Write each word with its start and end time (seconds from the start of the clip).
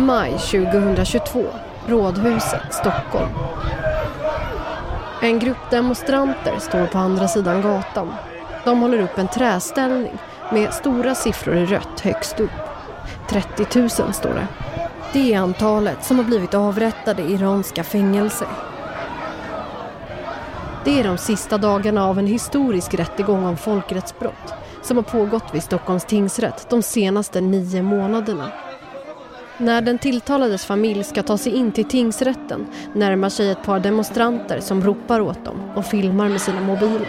Maj 0.00 0.30
2022, 0.30 1.44
Rådhuset, 1.86 2.60
Stockholm. 2.70 3.30
En 5.22 5.38
grupp 5.38 5.70
demonstranter 5.70 6.58
står 6.58 6.86
på 6.86 6.98
andra 6.98 7.28
sidan 7.28 7.62
gatan. 7.62 8.14
De 8.64 8.80
håller 8.80 9.00
upp 9.02 9.18
en 9.18 9.28
träställning 9.28 10.18
med 10.52 10.74
stora 10.74 11.14
siffror 11.14 11.56
i 11.56 11.66
rött 11.66 12.00
högst 12.00 12.40
upp. 12.40 12.50
30 13.28 13.78
000 13.78 13.90
står 13.90 14.34
det. 14.34 14.46
Det 15.12 15.34
är 15.34 15.38
antalet 15.38 16.04
som 16.04 16.16
har 16.16 16.24
blivit 16.24 16.54
avrättade 16.54 17.22
i 17.22 17.32
iranska 17.32 17.84
fängelser. 17.84 18.48
Det 20.84 21.00
är 21.00 21.04
de 21.04 21.18
sista 21.18 21.58
dagarna 21.58 22.06
av 22.06 22.18
en 22.18 22.26
historisk 22.26 22.94
rättegång 22.94 23.44
om 23.44 23.56
folkrättsbrott 23.56 24.54
som 24.82 24.96
har 24.96 25.04
pågått 25.04 25.54
vid 25.54 25.62
Stockholms 25.62 26.04
tingsrätt 26.04 26.66
de 26.70 26.82
senaste 26.82 27.40
nio 27.40 27.82
månaderna. 27.82 28.50
När 29.60 29.82
den 29.82 29.98
tilltalades 29.98 30.64
familj 30.64 31.04
ska 31.04 31.22
ta 31.22 31.38
sig 31.38 31.52
in 31.52 31.72
till 31.72 31.84
tingsrätten 31.84 32.66
närmar 32.94 33.28
sig 33.28 33.50
ett 33.50 33.62
par 33.62 33.80
demonstranter 33.80 34.60
som 34.60 34.84
ropar 34.84 35.20
åt 35.20 35.44
dem 35.44 35.70
och 35.74 35.84
filmar 35.84 36.28
med 36.28 36.40
sina 36.40 36.60
mobiler. 36.60 37.08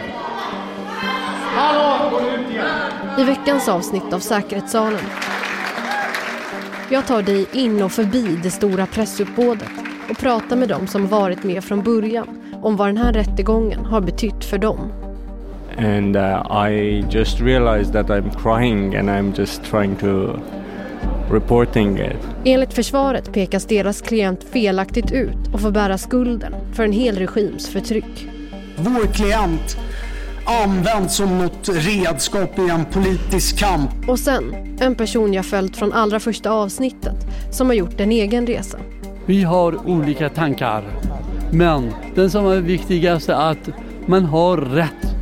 I 3.18 3.24
veckans 3.24 3.68
avsnitt 3.68 4.12
av 4.12 4.18
Säkerhetssalen 4.18 5.04
jag 6.92 7.06
tar 7.06 7.22
dig 7.22 7.46
in 7.52 7.82
och 7.82 7.92
förbi 7.92 8.38
det 8.42 8.50
stora 8.50 8.86
pressuppbådet 8.86 9.72
och 10.10 10.18
pratar 10.18 10.56
med 10.56 10.68
dem 10.68 10.86
som 10.86 11.06
varit 11.06 11.44
med 11.44 11.64
från 11.64 11.82
början 11.82 12.26
om 12.62 12.76
vad 12.76 12.88
den 12.88 12.96
här 12.96 13.12
rättegången 13.12 13.84
har 13.84 14.00
betytt 14.00 14.44
för 14.44 14.58
dem. 14.58 14.92
And 15.78 16.16
uh, 16.16 16.70
I 16.70 17.04
just 17.10 17.40
realized 17.40 17.92
that 17.92 18.06
I'm 18.06 18.30
crying 18.42 18.94
and 18.96 19.10
I'm 19.10 19.38
just 19.38 19.64
trying 19.64 19.96
to 19.96 20.38
reporting 21.32 21.98
it. 21.98 22.16
Enligt 22.44 22.74
försvaret 22.74 23.32
pekas 23.32 23.64
deras 23.64 24.00
klient 24.00 24.44
felaktigt 24.44 25.12
ut 25.12 25.54
och 25.54 25.60
får 25.60 25.70
bära 25.70 25.98
skulden 25.98 26.54
för 26.72 26.84
en 26.84 26.92
hel 26.92 27.16
regims 27.18 27.68
förtryck. 27.68 28.28
Vår 28.76 29.06
klient 29.06 29.76
används 30.44 31.16
som 31.16 31.38
något 31.38 31.68
redskap 31.68 32.58
i 32.58 32.70
en 32.70 32.84
politisk 32.84 33.58
kamp. 33.58 34.08
Och 34.08 34.18
sen, 34.18 34.76
en 34.80 34.94
person 34.94 35.32
jag 35.34 35.46
följt 35.46 35.76
från 35.76 35.92
allra 35.92 36.20
första 36.20 36.50
avsnittet 36.50 37.16
som 37.50 37.66
har 37.66 37.74
gjort 37.74 38.00
en 38.00 38.12
egen 38.12 38.46
resa. 38.46 38.78
Vi 39.26 39.42
har 39.42 39.88
olika 39.88 40.28
tankar, 40.28 40.84
men 41.52 41.92
den 42.14 42.30
som 42.30 42.46
är 42.46 42.60
viktigast 42.60 43.28
är 43.28 43.50
att 43.50 43.68
man 44.06 44.24
har 44.24 44.56
rätt 44.56 45.14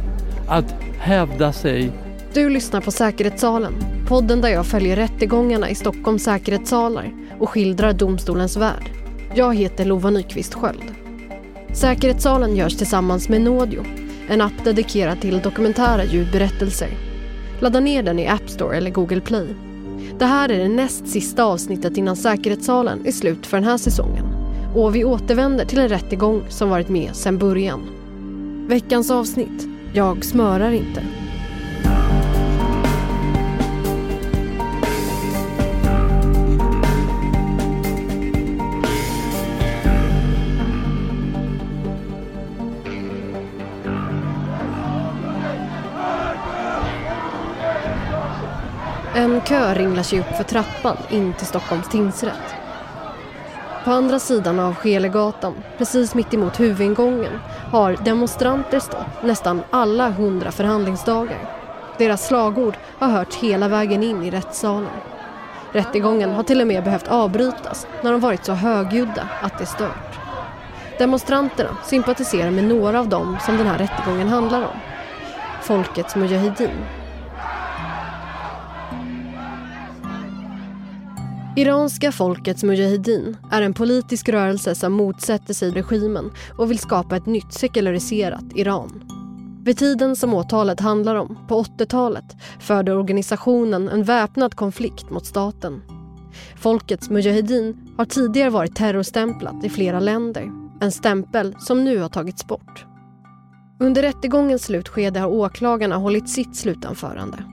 att 0.48 0.74
hävda 0.98 1.52
sig. 1.52 1.92
Du 2.34 2.48
lyssnar 2.50 2.80
på 2.80 2.90
Säkerhetssalen, 2.90 3.74
podden 4.08 4.40
där 4.40 4.48
jag 4.48 4.66
följer 4.66 4.96
rättegångarna 4.96 5.70
i 5.70 5.74
Stockholms 5.74 6.24
säkerhetssalar 6.24 7.12
och 7.38 7.50
skildrar 7.50 7.92
domstolens 7.92 8.56
värld. 8.56 8.90
Jag 9.34 9.56
heter 9.56 9.84
Lova 9.84 10.10
Nyqvist 10.10 10.54
Sköld. 10.54 10.94
Säkerhetssalen 11.72 12.56
görs 12.56 12.76
tillsammans 12.76 13.28
med 13.28 13.40
Nodio, 13.40 13.84
en 14.28 14.40
app 14.40 14.64
dedikerad 14.64 15.20
till 15.20 15.40
dokumentära 15.40 16.04
ljudberättelser. 16.04 16.88
Ladda 17.60 17.80
ner 17.80 18.02
den 18.02 18.18
i 18.18 18.28
App 18.28 18.50
Store 18.50 18.76
eller 18.76 18.90
Google 18.90 19.20
Play. 19.20 19.46
Det 20.18 20.26
här 20.26 20.48
är 20.48 20.58
det 20.58 20.68
näst 20.68 21.08
sista 21.08 21.44
avsnittet 21.44 21.96
innan 21.96 22.16
Säkerhetssalen 22.16 23.06
är 23.06 23.12
slut 23.12 23.46
för 23.46 23.56
den 23.56 23.68
här 23.68 23.78
säsongen. 23.78 24.26
Och 24.74 24.94
vi 24.94 25.04
återvänder 25.04 25.64
till 25.64 25.78
en 25.78 25.88
rättegång 25.88 26.42
som 26.48 26.68
varit 26.70 26.88
med 26.88 27.16
sedan 27.16 27.38
början. 27.38 27.80
Veckans 28.68 29.10
avsnitt, 29.10 29.68
Jag 29.92 30.24
smörar 30.24 30.70
inte. 30.70 31.02
En 49.40 49.46
kö 49.46 49.74
ringlar 49.74 50.02
sig 50.02 50.20
upp 50.20 50.36
för 50.36 50.44
trappan 50.44 50.96
in 51.10 51.32
till 51.32 51.46
Stockholms 51.46 51.88
tingsrätt. 51.88 52.54
På 53.84 53.90
andra 53.90 54.18
sidan 54.18 54.60
av 54.60 54.74
Skelegatan, 54.74 55.54
precis 55.78 56.14
mitt 56.14 56.34
emot 56.34 56.60
huvudingången, 56.60 57.32
har 57.70 57.96
demonstranter 58.04 58.80
stått 58.80 59.22
nästan 59.22 59.62
alla 59.70 60.10
hundra 60.10 60.50
förhandlingsdagar. 60.52 61.38
Deras 61.98 62.26
slagord 62.26 62.74
har 62.98 63.08
hörts 63.08 63.36
hela 63.36 63.68
vägen 63.68 64.02
in 64.02 64.22
i 64.22 64.30
rättssalen. 64.30 64.90
Rättegången 65.72 66.30
har 66.30 66.42
till 66.42 66.60
och 66.60 66.66
med 66.66 66.84
behövt 66.84 67.08
avbrytas 67.08 67.86
när 68.02 68.12
de 68.12 68.20
varit 68.20 68.44
så 68.44 68.52
högljudda 68.52 69.28
att 69.42 69.58
det 69.58 69.66
stört. 69.66 70.18
Demonstranterna 70.98 71.76
sympatiserar 71.84 72.50
med 72.50 72.64
några 72.64 73.00
av 73.00 73.08
dem 73.08 73.36
som 73.46 73.56
den 73.56 73.66
här 73.66 73.78
rättegången 73.78 74.28
handlar 74.28 74.62
om. 74.62 74.76
Folkets 75.62 76.16
Mujahedin 76.16 76.99
Iranska 81.60 82.12
folkets 82.12 82.62
Mujahedin 82.62 83.36
är 83.50 83.62
en 83.62 83.74
politisk 83.74 84.28
rörelse 84.28 84.74
som 84.74 84.92
motsätter 84.92 85.54
sig 85.54 85.70
regimen 85.70 86.30
och 86.58 86.70
vill 86.70 86.78
skapa 86.78 87.16
ett 87.16 87.26
nytt 87.26 87.52
sekulariserat 87.52 88.44
Iran. 88.54 89.02
Vid 89.64 89.78
tiden 89.78 90.16
som 90.16 90.34
åtalet 90.34 90.80
handlar 90.80 91.14
om, 91.14 91.38
på 91.48 91.62
80-talet, 91.62 92.36
förde 92.60 92.94
organisationen 92.94 93.88
en 93.88 94.02
väpnad 94.02 94.54
konflikt 94.54 95.10
mot 95.10 95.26
staten. 95.26 95.82
Folkets 96.56 97.10
Mujahedin 97.10 97.94
har 97.96 98.04
tidigare 98.04 98.50
varit 98.50 98.76
terrorstämplat 98.76 99.64
i 99.64 99.68
flera 99.68 100.00
länder. 100.00 100.50
En 100.80 100.92
stämpel 100.92 101.54
som 101.58 101.84
nu 101.84 101.98
har 101.98 102.08
tagits 102.08 102.46
bort. 102.46 102.86
Under 103.80 104.02
rättegångens 104.02 104.64
slutskede 104.64 105.20
har 105.20 105.28
åklagarna 105.28 105.96
hållit 105.96 106.28
sitt 106.28 106.56
slutanförande. 106.56 107.44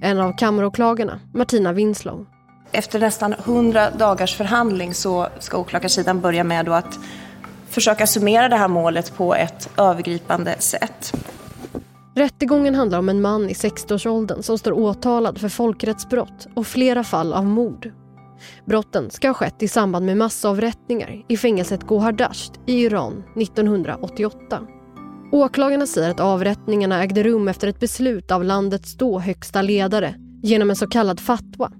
En 0.00 0.20
av 0.20 0.32
kammaråklagarna, 0.38 1.20
Martina 1.34 1.72
Winslow, 1.72 2.26
efter 2.72 3.00
nästan 3.00 3.32
100 3.32 3.90
dagars 3.90 4.36
förhandling 4.36 4.94
så 4.94 5.28
ska 5.38 5.58
åklagarsidan 5.58 6.20
börja 6.20 6.44
med 6.44 6.68
att 6.68 6.98
försöka 7.68 8.06
summera 8.06 8.48
det 8.48 8.56
här 8.56 8.68
målet 8.68 9.16
på 9.16 9.34
ett 9.34 9.70
övergripande 9.76 10.56
sätt. 10.58 11.12
Rättegången 12.14 12.74
handlar 12.74 12.98
om 12.98 13.08
en 13.08 13.20
man 13.20 13.50
i 13.50 13.52
60-årsåldern 13.52 14.42
som 14.42 14.58
står 14.58 14.72
åtalad 14.72 15.38
för 15.38 15.48
folkrättsbrott 15.48 16.48
och 16.54 16.66
flera 16.66 17.04
fall 17.04 17.32
av 17.32 17.44
mord. 17.44 17.92
Brotten 18.64 19.10
ska 19.10 19.28
ha 19.28 19.34
skett 19.34 19.62
i 19.62 19.68
samband 19.68 20.06
med 20.06 20.16
massavrättningar 20.16 21.24
i 21.28 21.36
fängelset 21.36 21.86
Gohardasht 21.86 22.52
i 22.66 22.82
Iran 22.82 23.24
1988. 23.36 24.60
Åklagarna 25.32 25.86
säger 25.86 26.10
att 26.10 26.20
avrättningarna 26.20 27.02
ägde 27.02 27.22
rum 27.22 27.48
efter 27.48 27.68
ett 27.68 27.80
beslut 27.80 28.30
av 28.30 28.44
landets 28.44 28.94
då 28.94 29.18
högsta 29.18 29.62
ledare 29.62 30.14
genom 30.42 30.70
en 30.70 30.76
så 30.76 30.86
kallad 30.86 31.20
fatwa 31.20 31.72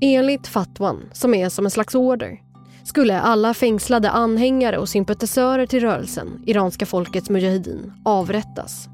Enligt 0.00 0.46
fatwan, 0.46 1.08
som 1.12 1.34
är 1.34 1.48
som 1.48 1.64
en 1.64 1.70
slags 1.70 1.94
order, 1.94 2.40
skulle 2.84 3.20
alla 3.20 3.54
fängslade 3.54 4.10
anhängare 4.10 4.78
och 4.78 4.88
sympatisörer 4.88 5.66
till 5.66 5.80
rörelsen, 5.80 6.42
iranska 6.46 6.86
folkets 6.86 7.30
mujahedin, 7.30 7.92
avrättas. 8.04 8.88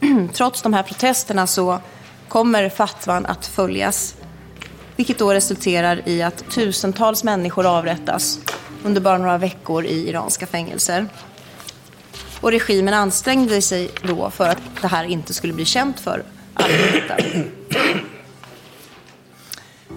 Trots 0.32 0.62
de 0.62 0.72
här 0.72 0.82
protesterna 0.82 1.46
så 1.46 1.78
kommer 2.28 2.68
fatwan 2.68 3.26
att 3.26 3.46
följas. 3.46 4.16
Vilket 4.96 5.18
då 5.18 5.34
resulterar 5.34 6.08
i 6.08 6.22
att 6.22 6.50
tusentals 6.50 7.24
människor 7.24 7.66
avrättas 7.66 8.40
under 8.84 9.00
bara 9.00 9.18
några 9.18 9.38
veckor 9.38 9.84
i 9.84 10.08
iranska 10.08 10.46
fängelser. 10.46 11.06
Och 12.40 12.50
regimen 12.50 12.94
ansträngde 12.94 13.62
sig 13.62 13.90
då 14.02 14.30
för 14.30 14.48
att 14.48 14.62
det 14.82 14.88
här 14.88 15.04
inte 15.04 15.34
skulle 15.34 15.52
bli 15.52 15.64
känt 15.64 16.00
för 16.00 16.22
allmänheten. 16.54 17.50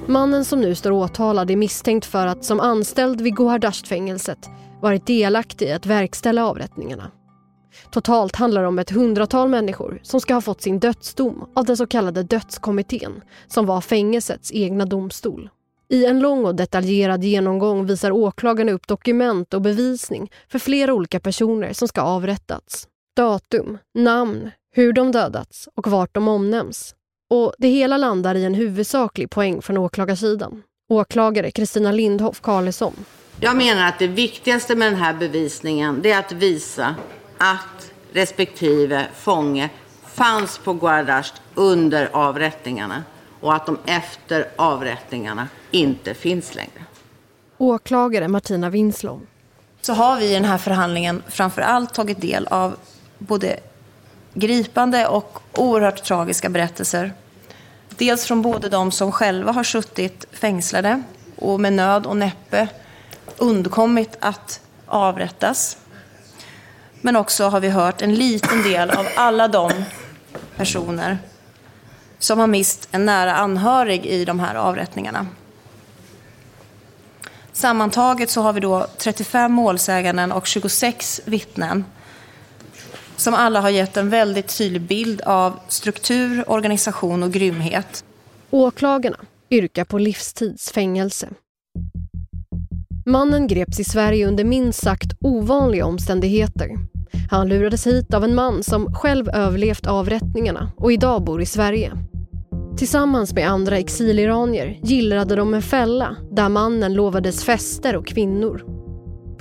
Mannen 0.08 0.46
som 0.46 0.62
nu 0.62 0.76
står 0.76 0.92
åtalad 0.92 1.52
är 1.52 1.56
misstänkt 1.56 2.06
för 2.06 2.28
att 2.28 2.46
som 2.46 2.60
anställd 2.60 3.22
vid 3.22 3.36
Gohardasht-fängelset 3.36 4.50
varit 4.82 5.08
delaktig 5.08 5.68
i 5.68 5.72
att 5.72 5.86
verkställa 5.86 6.46
avrättningarna. 6.46 7.12
Totalt 7.92 8.36
handlar 8.36 8.62
det 8.62 8.68
om 8.68 8.80
ett 8.80 8.90
hundratal 8.90 9.50
människor 9.50 10.00
som 10.04 10.22
ska 10.22 10.34
ha 10.34 10.42
fått 10.42 10.62
sin 10.62 10.80
dödsdom 10.80 11.50
av 11.56 11.66
den 11.66 11.78
så 11.78 11.88
kallade 11.88 12.24
dödskommittén 12.24 13.22
som 13.48 13.66
var 13.66 13.82
fängelsets 13.82 14.52
egna 14.52 14.86
domstol. 14.86 15.50
I 15.90 16.06
en 16.06 16.20
lång 16.20 16.46
och 16.46 16.56
detaljerad 16.56 17.24
genomgång 17.24 17.86
visar 17.86 18.12
åklagarna 18.12 18.72
upp 18.72 18.88
dokument 18.88 19.54
och 19.54 19.62
bevisning 19.62 20.32
för 20.50 20.60
flera 20.60 20.94
olika 20.94 21.20
personer 21.20 21.74
som 21.74 21.88
ska 21.88 22.02
avrättats. 22.02 22.88
Datum, 23.16 23.78
namn, 23.94 24.52
hur 24.72 24.94
de 24.94 25.12
dödats 25.12 25.70
och 25.76 25.88
vart 25.88 26.16
de 26.16 26.28
omnämns. 26.28 26.96
Och 27.32 27.54
det 27.58 27.68
hela 27.68 27.98
landar 27.98 28.36
i 28.36 28.46
en 28.46 28.54
huvudsaklig 28.54 29.30
poäng 29.30 29.62
från 29.62 29.78
åklagarsidan. 29.78 30.64
Åklagare 30.90 31.52
Kristina 31.52 31.92
Lindhoff 31.92 32.42
Karlsson. 32.42 32.94
Jag 33.40 33.58
menar 33.58 33.88
att 33.88 34.00
det 34.00 34.08
viktigaste 34.08 34.76
med 34.76 34.88
den 34.88 35.00
här 35.00 35.14
bevisningen 35.14 36.06
är 36.06 36.20
att 36.20 36.32
visa 36.32 36.96
att 37.38 37.92
respektive 38.14 39.08
fånge 39.16 39.70
fanns 40.06 40.58
på 40.58 40.74
Guardasht 40.74 41.34
under 41.56 42.10
avrättningarna 42.14 43.04
och 43.40 43.54
att 43.54 43.66
de 43.66 43.78
efter 43.86 44.48
avrättningarna 44.56 45.48
inte 45.72 46.14
finns 46.14 46.56
längre. 46.56 46.86
Åklagare 47.58 48.28
Martina 48.28 48.70
Winslow. 48.70 49.22
Så 49.82 49.94
har 49.94 50.20
vi 50.20 50.32
i 50.32 50.34
den 50.34 50.46
här 50.46 50.58
förhandlingen 50.58 51.24
framför 51.28 51.62
allt 51.62 51.94
tagit 51.94 52.22
del 52.22 52.48
av 52.48 52.76
både 53.18 53.60
gripande 54.34 55.08
och 55.08 55.40
oerhört 55.54 56.04
tragiska 56.04 56.50
berättelser. 56.50 57.14
Dels 57.90 58.26
från 58.26 58.42
både 58.42 58.70
de 58.70 58.92
som 58.92 59.12
själva 59.12 59.52
har 59.52 59.64
suttit 59.64 60.26
fängslade 60.32 61.04
och 61.36 61.60
med 61.60 61.74
nöd 61.74 62.06
och 62.06 62.18
näppe 62.18 62.68
undkommit 63.38 64.18
att 64.20 64.62
avrättas. 64.86 65.78
Men 67.02 67.16
också 67.16 67.50
har 67.50 67.60
vi 67.60 67.70
hört 67.70 68.02
en 68.02 68.16
liten 68.16 68.64
del 68.64 68.90
av 68.90 69.08
alla 69.16 69.48
de 69.48 69.72
personer 70.56 71.18
som 72.20 72.40
har 72.40 72.48
mist 72.48 72.88
en 72.92 73.06
nära 73.06 73.36
anhörig 73.36 74.06
i 74.06 74.26
de 74.26 74.40
här 74.40 74.56
avrättningarna. 74.56 75.28
Sammantaget 77.52 78.30
så 78.30 78.42
har 78.42 78.54
vi 78.54 78.60
då 78.60 78.88
35 78.98 79.52
målsäganden 79.52 80.32
och 80.32 80.48
26 80.48 81.22
vittnen 81.26 81.86
som 83.18 83.34
alla 83.34 83.62
har 83.62 83.70
gett 83.70 83.98
en 83.98 84.10
väldigt 84.10 84.58
tydlig 84.58 84.82
bild 84.82 85.22
av 85.22 85.60
struktur, 85.68 86.44
organisation 86.48 87.24
och 87.24 87.32
grymhet. 87.32 88.04
Åklagarna 88.50 89.18
yrkar 89.50 89.86
på 89.86 89.98
livstidsfängelse. 89.98 91.30
Mannen 93.06 93.48
greps 93.48 93.80
i 93.80 93.84
Sverige 93.84 94.28
under 94.28 94.44
minst 94.44 94.84
sagt 94.84 95.14
ovanliga 95.22 95.86
omständigheter. 95.86 96.70
Han 97.30 97.50
lurades 97.50 97.88
hit 97.88 98.14
av 98.14 98.24
en 98.24 98.36
man 98.36 98.64
som 98.64 98.96
själv 98.96 99.30
överlevt 99.30 99.88
avrättningarna 99.88 100.72
och 100.78 100.92
idag 100.92 101.24
bor 101.24 101.42
i 101.42 101.46
Sverige. 101.46 101.92
Tillsammans 102.78 103.34
med 103.34 103.50
andra 103.50 103.78
exiliranier 103.78 104.80
gillrade 104.84 105.36
de 105.36 105.54
en 105.54 105.62
fälla 105.62 106.16
där 106.32 106.50
mannen 106.50 106.94
lovades 106.94 107.44
fester 107.44 107.96
och 107.96 108.08
kvinnor. 108.08 108.81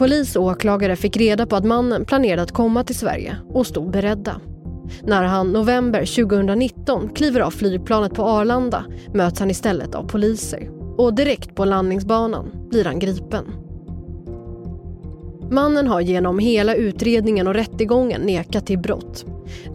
Polis 0.01 0.37
och 0.37 0.45
åklagare 0.45 0.97
fick 0.97 1.17
reda 1.17 1.47
på 1.47 1.57
att 1.57 1.65
mannen 1.65 2.05
planerade 2.05 2.43
att 2.43 2.53
komma 2.53 2.85
till 2.85 2.95
Sverige 2.95 3.37
och 3.49 3.67
stod 3.67 3.91
beredda. 3.91 4.41
När 5.03 5.23
han 5.23 5.53
november 5.53 6.25
2019 6.25 7.09
kliver 7.15 7.41
av 7.41 7.51
flygplanet 7.51 8.15
på 8.15 8.23
Arlanda 8.23 8.85
möts 9.15 9.41
han 9.41 9.51
istället 9.51 9.95
av 9.95 10.09
poliser. 10.09 10.71
Och 10.99 11.15
direkt 11.15 11.55
på 11.55 11.65
landningsbanan 11.65 12.51
blir 12.71 12.85
han 12.85 12.99
gripen. 12.99 13.45
Mannen 15.51 15.87
har 15.87 16.01
genom 16.01 16.39
hela 16.39 16.75
utredningen 16.75 17.47
och 17.47 17.55
rättegången 17.55 18.21
nekat 18.21 18.67
till 18.67 18.79
brott. 18.79 19.25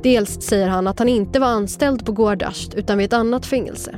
Dels 0.04 0.42
säger 0.42 0.68
han 0.68 0.88
att 0.88 1.00
han 1.00 1.10
inte 1.10 1.40
var 1.40 1.48
anställd 1.48 2.06
på 2.06 2.12
Goardasht 2.12 2.74
utan 2.74 2.98
vid 2.98 3.06
ett 3.06 3.14
annat 3.14 3.46
fängelse. 3.46 3.96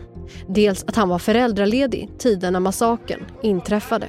Dels 0.48 0.84
att 0.84 0.96
han 0.96 1.10
var 1.10 1.20
föräldraledig 1.20 2.10
tiden 2.18 2.54
när 2.54 2.60
massakern 2.60 3.26
inträffade. 3.42 4.08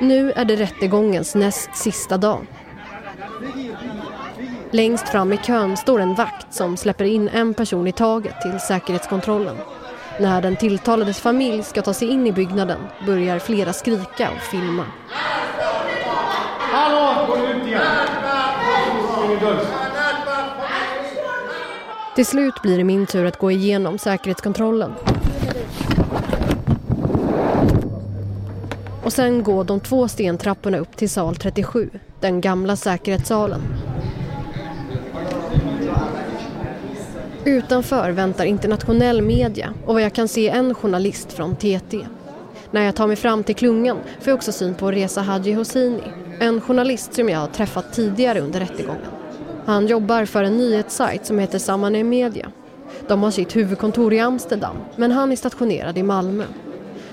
Nu 0.00 0.32
är 0.32 0.44
det 0.44 0.56
rättegångens 0.56 1.34
näst 1.34 1.76
sista 1.76 2.16
dag. 2.16 2.46
Längst 4.70 5.08
fram 5.08 5.32
i 5.32 5.36
kön 5.36 5.76
står 5.76 6.00
en 6.00 6.14
vakt 6.14 6.54
som 6.54 6.76
släpper 6.76 7.04
in 7.04 7.28
en 7.28 7.54
person 7.54 7.86
i 7.86 7.92
taget 7.92 8.40
till 8.40 8.60
säkerhetskontrollen. 8.60 9.56
När 10.20 10.42
den 10.42 10.56
tilltalades 10.56 11.20
familj 11.20 11.62
ska 11.62 11.82
ta 11.82 11.94
sig 11.94 12.08
in 12.08 12.26
i 12.26 12.32
byggnaden 12.32 12.78
börjar 13.06 13.38
flera 13.38 13.72
skrika 13.72 14.30
och 14.30 14.42
filma. 14.42 14.84
Hallå, 16.58 17.26
gå 17.26 17.46
ut 17.46 17.66
igen! 17.66 18.10
Till 22.14 22.26
slut 22.26 22.62
blir 22.62 22.78
det 22.78 22.84
min 22.84 23.06
tur 23.06 23.24
att 23.24 23.38
gå 23.38 23.50
igenom 23.50 23.98
säkerhetskontrollen. 23.98 24.94
Och 29.04 29.12
sen 29.12 29.42
gå 29.42 29.62
de 29.62 29.80
två 29.80 30.08
stentrapporna 30.08 30.78
upp 30.78 30.96
till 30.96 31.10
sal 31.10 31.36
37, 31.36 31.90
den 32.20 32.40
gamla 32.40 32.76
säkerhetssalen. 32.76 33.60
Utanför 37.44 38.10
väntar 38.10 38.44
internationell 38.44 39.22
media 39.22 39.74
och 39.86 39.94
vad 39.94 40.02
jag 40.02 40.12
kan 40.12 40.28
se 40.28 40.48
en 40.48 40.74
journalist 40.74 41.32
från 41.32 41.56
TT. 41.56 42.06
När 42.70 42.82
jag 42.82 42.96
tar 42.96 43.06
mig 43.06 43.16
fram 43.16 43.44
till 43.44 43.54
klungan 43.54 43.96
får 44.20 44.30
jag 44.30 44.36
också 44.36 44.52
syn 44.52 44.74
på 44.74 44.90
Reza 44.90 45.20
Haji 45.20 45.52
Hosseini, 45.52 46.02
en 46.40 46.60
journalist 46.60 47.14
som 47.14 47.28
jag 47.28 47.38
har 47.38 47.46
träffat 47.46 47.92
tidigare 47.92 48.40
under 48.40 48.60
rättegången. 48.60 49.10
Han 49.66 49.86
jobbar 49.86 50.24
för 50.24 50.44
en 50.44 50.56
nyhetssajt 50.56 51.26
som 51.26 51.38
heter 51.38 51.58
Samane 51.58 52.04
Media. 52.04 52.50
De 53.08 53.22
har 53.22 53.30
sitt 53.30 53.56
huvudkontor 53.56 54.12
i 54.12 54.20
Amsterdam, 54.20 54.76
men 54.96 55.12
han 55.12 55.32
är 55.32 55.36
stationerad 55.36 55.98
i 55.98 56.02
Malmö. 56.02 56.44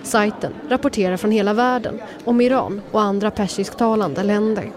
Sajten 0.08 0.54
rapporterar 0.70 1.18
från 1.18 1.32
hela 1.32 1.54
världen 1.54 2.00
om 2.26 2.42
Iran 2.42 2.82
och 2.92 3.02
andra 3.02 3.32
persisktalande 3.32 4.24
länder. 4.24 4.72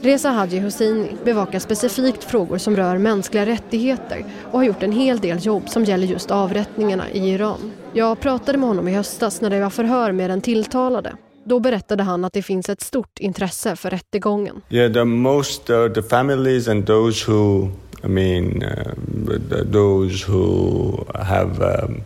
Reza 0.00 0.30
Haji 0.30 0.60
Hosseini 0.60 1.08
bevakar 1.24 1.58
specifikt 1.58 2.24
frågor 2.24 2.58
som 2.58 2.76
rör 2.76 2.98
mänskliga 2.98 3.46
rättigheter 3.46 4.24
och 4.50 4.58
har 4.58 4.64
gjort 4.64 4.82
en 4.82 4.92
hel 4.92 5.18
del 5.18 5.46
jobb 5.46 5.68
som 5.68 5.84
gäller 5.84 6.06
just 6.06 6.30
avrättningarna 6.30 7.10
i 7.10 7.30
Iran. 7.30 7.72
Jag 7.92 8.20
pratade 8.20 8.58
med 8.58 8.68
honom 8.68 8.88
i 8.88 8.94
höstas 8.94 9.40
när 9.40 9.50
det 9.50 9.60
var 9.60 9.70
förhör 9.70 10.12
med 10.12 10.30
den 10.30 10.40
tilltalade. 10.40 11.12
Då 11.44 11.60
berättade 11.60 12.02
han 12.02 12.24
att 12.24 12.32
det 12.32 12.42
finns 12.42 12.68
ett 12.68 12.80
stort 12.80 13.18
intresse 13.18 13.76
för 13.76 13.90
rättegången. 13.90 14.60
Yeah, 14.68 14.92
the 14.92 15.04
most 15.04 15.70
uh, 15.70 15.88
the 15.88 16.02
families 16.02 16.68
and 16.68 16.86
those 16.86 17.30
who 17.30 17.68
I 18.04 18.08
mean 18.08 18.62
uh, 18.62 19.72
those 19.72 20.32
who 20.32 21.04
have 21.14 21.82
um, 21.84 22.02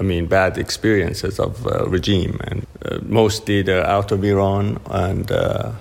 I 0.00 0.04
mean, 0.04 0.26
bad 0.26 0.58
experiences 0.58 1.40
of 1.40 1.66
uh, 1.66 1.86
regime, 1.88 2.38
and 2.44 2.66
uh, 2.84 2.98
mostly 3.02 3.62
they're 3.62 3.86
out 3.86 4.12
of 4.12 4.22
Iran 4.24 4.78
and 4.90 5.30
uh, 5.30 5.72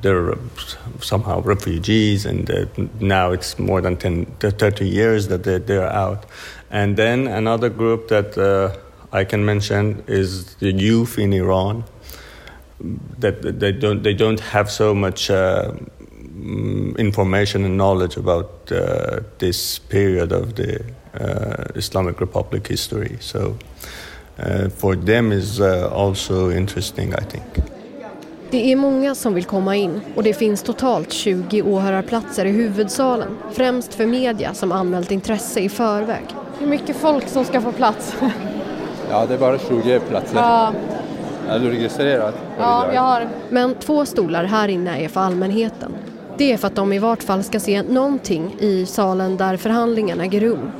they're 0.00 0.34
somehow 1.00 1.42
refugees, 1.42 2.26
and 2.26 2.50
uh, 2.50 2.66
now 2.98 3.30
it's 3.30 3.58
more 3.58 3.80
than 3.80 3.96
10, 3.96 4.26
30 4.40 4.88
years 4.88 5.28
that 5.28 5.44
they're, 5.44 5.60
they're 5.60 5.92
out. 5.92 6.26
And 6.70 6.96
then 6.96 7.28
another 7.28 7.68
group 7.68 8.08
that 8.08 8.36
uh, 8.36 8.76
I 9.12 9.24
can 9.24 9.44
mention 9.44 10.02
is 10.08 10.56
the 10.56 10.72
youth 10.72 11.18
in 11.18 11.32
Iran. 11.32 11.84
That 13.18 13.60
they 13.60 13.70
don't 13.70 14.02
they 14.02 14.14
don't 14.14 14.40
have 14.40 14.68
so 14.68 14.92
much 14.92 15.30
uh, 15.30 15.72
information 16.98 17.64
and 17.64 17.76
knowledge 17.76 18.16
about 18.16 18.66
this 19.38 19.78
period 19.78 20.32
of 20.32 20.56
the 20.56 20.80
uh, 20.80 21.01
Islamic 21.74 22.20
Republic 22.20 22.68
history. 22.68 23.16
So 23.20 23.38
uh, 23.38 24.68
for 24.76 25.06
them 25.06 25.32
is 25.32 25.60
uh, 25.60 25.92
also 25.92 26.52
interesting 26.52 27.08
I 27.08 27.24
think. 27.30 27.72
Det 28.50 28.72
är 28.72 28.76
många 28.76 29.14
som 29.14 29.34
vill 29.34 29.44
komma 29.44 29.76
in 29.76 30.00
och 30.16 30.22
det 30.22 30.34
finns 30.34 30.62
totalt 30.62 31.12
20 31.12 31.62
åhörarplatser 31.62 32.44
i 32.44 32.50
huvudsalen. 32.50 33.28
Främst 33.52 33.94
för 33.94 34.06
media 34.06 34.54
som 34.54 34.72
anmält 34.72 35.10
intresse 35.10 35.60
i 35.60 35.68
förväg. 35.68 36.24
Hur 36.58 36.66
mycket 36.66 36.96
folk 36.96 37.28
som 37.28 37.44
ska 37.44 37.60
få 37.60 37.72
plats? 37.72 38.16
ja, 39.10 39.26
det 39.26 39.34
är 39.34 39.38
bara 39.38 39.58
20 39.58 40.00
platser. 40.00 40.36
Ja. 40.36 40.72
Är 41.48 41.58
du 41.58 41.70
registrerad? 41.70 42.34
Ja, 42.58 42.92
jag 42.94 43.02
har. 43.02 43.28
Men 43.50 43.74
två 43.74 44.06
stolar 44.06 44.44
här 44.44 44.68
inne 44.68 45.04
är 45.04 45.08
för 45.08 45.20
allmänheten. 45.20 45.92
Det 46.38 46.52
är 46.52 46.56
för 46.56 46.66
att 46.66 46.74
de 46.74 46.92
i 46.92 46.98
vart 46.98 47.22
fall 47.22 47.42
ska 47.42 47.60
se 47.60 47.82
någonting 47.82 48.56
i 48.58 48.86
salen 48.86 49.36
där 49.36 49.56
förhandlingarna 49.56 50.24
äger 50.24 50.40
rum. 50.40 50.70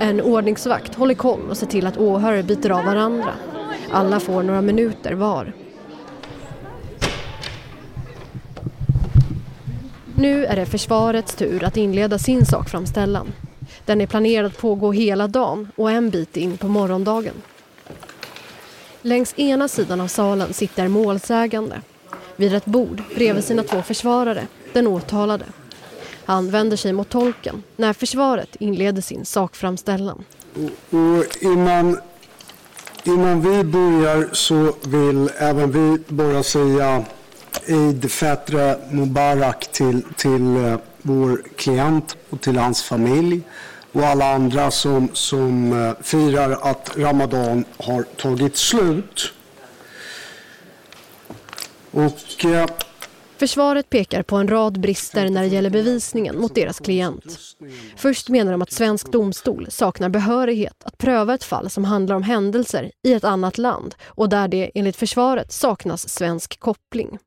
En 0.00 0.20
ordningsvakt 0.20 0.94
håller 0.94 1.14
koll 1.14 1.50
och 1.50 1.56
ser 1.56 1.66
till 1.66 1.86
att 1.86 1.96
åhörare 1.96 2.42
byter 2.42 2.70
av 2.70 2.84
varandra. 2.84 3.32
Alla 3.92 4.20
får 4.20 4.42
några 4.42 4.62
minuter 4.62 5.12
var. 5.12 5.52
Nu 10.16 10.46
är 10.46 10.56
det 10.56 10.66
försvarets 10.66 11.34
tur 11.34 11.64
att 11.64 11.76
inleda 11.76 12.18
sin 12.18 12.46
sakframställan. 12.46 13.32
Den 13.84 14.00
är 14.00 14.06
planerad 14.06 14.46
att 14.46 14.58
pågå 14.58 14.92
hela 14.92 15.28
dagen 15.28 15.68
och 15.76 15.90
en 15.90 16.10
bit 16.10 16.36
in 16.36 16.56
på 16.56 16.68
morgondagen. 16.68 17.34
Längs 19.02 19.38
ena 19.38 19.68
sidan 19.68 20.00
av 20.00 20.08
salen 20.08 20.52
sitter 20.52 20.88
målsägande. 20.88 21.80
Vid 22.36 22.54
ett 22.54 22.64
bord 22.64 23.02
bredvid 23.14 23.44
sina 23.44 23.62
två 23.62 23.82
försvarare, 23.82 24.46
den 24.72 24.86
åtalade. 24.86 25.44
Han 26.26 26.50
vänder 26.50 26.76
sig 26.76 26.92
mot 26.92 27.08
tolken 27.08 27.62
när 27.76 27.92
försvaret 27.92 28.56
inleder 28.60 29.02
sin 29.02 29.24
sakframställan. 29.24 30.24
Och 30.90 31.24
innan, 31.40 31.98
innan 33.04 33.40
vi 33.40 33.64
börjar 33.64 34.28
så 34.32 34.72
vill 34.82 35.30
även 35.38 35.72
vi 35.72 35.98
bara 36.08 36.42
säga 36.42 37.04
Eid 37.66 38.10
Fetre 38.10 38.78
Mubarak 38.90 39.72
till, 39.72 40.02
till 40.16 40.56
eh, 40.56 40.78
vår 41.02 41.42
klient 41.56 42.16
och 42.30 42.40
till 42.40 42.56
hans 42.56 42.82
familj 42.82 43.42
och 43.92 44.02
alla 44.02 44.34
andra 44.34 44.70
som, 44.70 45.08
som 45.12 45.72
eh, 45.72 46.02
firar 46.02 46.70
att 46.70 46.90
Ramadan 46.96 47.64
har 47.78 48.02
tagit 48.02 48.56
slut. 48.56 49.32
Och 51.90 52.44
eh, 52.44 52.66
Försvaret 53.38 53.90
pekar 53.90 54.22
på 54.22 54.36
en 54.36 54.48
rad 54.48 54.80
brister 54.80 55.30
när 55.30 55.42
det 55.42 55.48
gäller 55.48 55.70
bevisningen 55.70 56.38
mot 56.38 56.54
deras 56.54 56.80
klient. 56.80 57.38
Först 57.96 58.28
menar 58.28 58.52
de 58.52 58.62
att 58.62 58.72
svensk 58.72 59.12
domstol 59.12 59.66
saknar 59.70 60.08
behörighet 60.08 60.84
att 60.84 60.98
pröva 60.98 61.34
ett 61.34 61.44
fall 61.44 61.70
som 61.70 61.84
handlar 61.84 62.16
om 62.16 62.22
händelser 62.22 62.90
i 63.02 63.12
ett 63.12 63.24
annat 63.24 63.58
land 63.58 63.94
och 64.04 64.28
där 64.28 64.48
det 64.48 64.70
enligt 64.74 64.96
försvaret 64.96 65.52
saknas 65.52 66.08
svensk 66.08 66.60
koppling. 66.60 67.18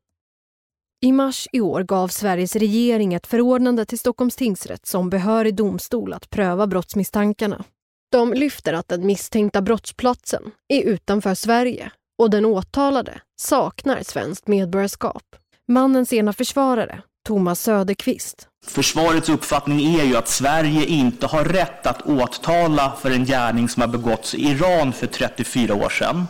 I 1.02 1.12
mars 1.12 1.48
i 1.52 1.60
år 1.60 1.82
gav 1.82 2.08
Sveriges 2.08 2.56
regering 2.56 3.14
ett 3.14 3.26
förordnande 3.26 3.84
till 3.84 3.98
Stockholms 3.98 4.36
tingsrätt 4.36 4.86
som 4.86 5.10
behörig 5.10 5.54
domstol 5.54 6.12
att 6.12 6.30
pröva 6.30 6.66
brottsmisstankarna. 6.66 7.64
De 8.12 8.32
lyfter 8.32 8.72
att 8.72 8.88
den 8.88 9.06
misstänkta 9.06 9.62
brottsplatsen 9.62 10.42
är 10.68 10.82
utanför 10.82 11.34
Sverige 11.34 11.90
och 12.18 12.30
den 12.30 12.44
åtalade 12.44 13.20
saknar 13.40 14.02
svenskt 14.02 14.46
medborgarskap. 14.46 15.36
Mannens 15.70 16.12
ena 16.12 16.32
försvarare, 16.32 17.02
Thomas 17.26 17.60
Söderqvist. 17.60 18.48
Försvarets 18.66 19.28
uppfattning 19.28 19.94
är 20.00 20.04
ju 20.04 20.16
att 20.16 20.28
Sverige 20.28 20.84
inte 20.84 21.26
har 21.26 21.44
rätt 21.44 21.86
att 21.86 22.02
åtala 22.02 22.92
för 23.00 23.10
en 23.10 23.24
gärning 23.24 23.68
som 23.68 23.80
har 23.80 23.88
begåtts 23.88 24.34
i 24.34 24.50
Iran 24.50 24.92
för 24.92 25.06
34 25.06 25.74
år 25.74 25.88
sedan. 25.88 26.26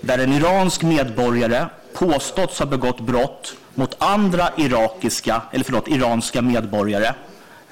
Där 0.00 0.18
en 0.18 0.32
iransk 0.32 0.82
medborgare 0.82 1.66
påståtts 1.94 2.58
ha 2.58 2.66
begått 2.66 3.00
brott 3.00 3.56
mot 3.74 4.02
andra 4.02 4.48
irakiska, 4.56 5.42
eller 5.52 5.64
förlåt, 5.64 5.88
iranska 5.88 6.42
medborgare 6.42 7.14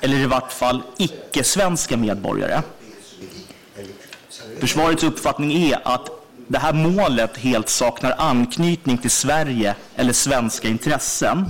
eller 0.01 0.17
i 0.17 0.27
vart 0.27 0.53
fall 0.53 0.83
icke-svenska 0.97 1.97
medborgare. 1.97 2.63
Försvarets 4.61 5.05
uppfattning 5.05 5.53
är 5.53 5.81
att 5.85 6.24
det 6.49 6.59
här 6.59 6.73
målet 6.73 7.37
helt 7.37 7.69
saknar 7.69 8.15
anknytning 8.19 8.99
till 8.99 9.11
Sverige 9.11 9.75
eller 9.97 10.13
svenska 10.13 10.69
intressen. 10.69 11.45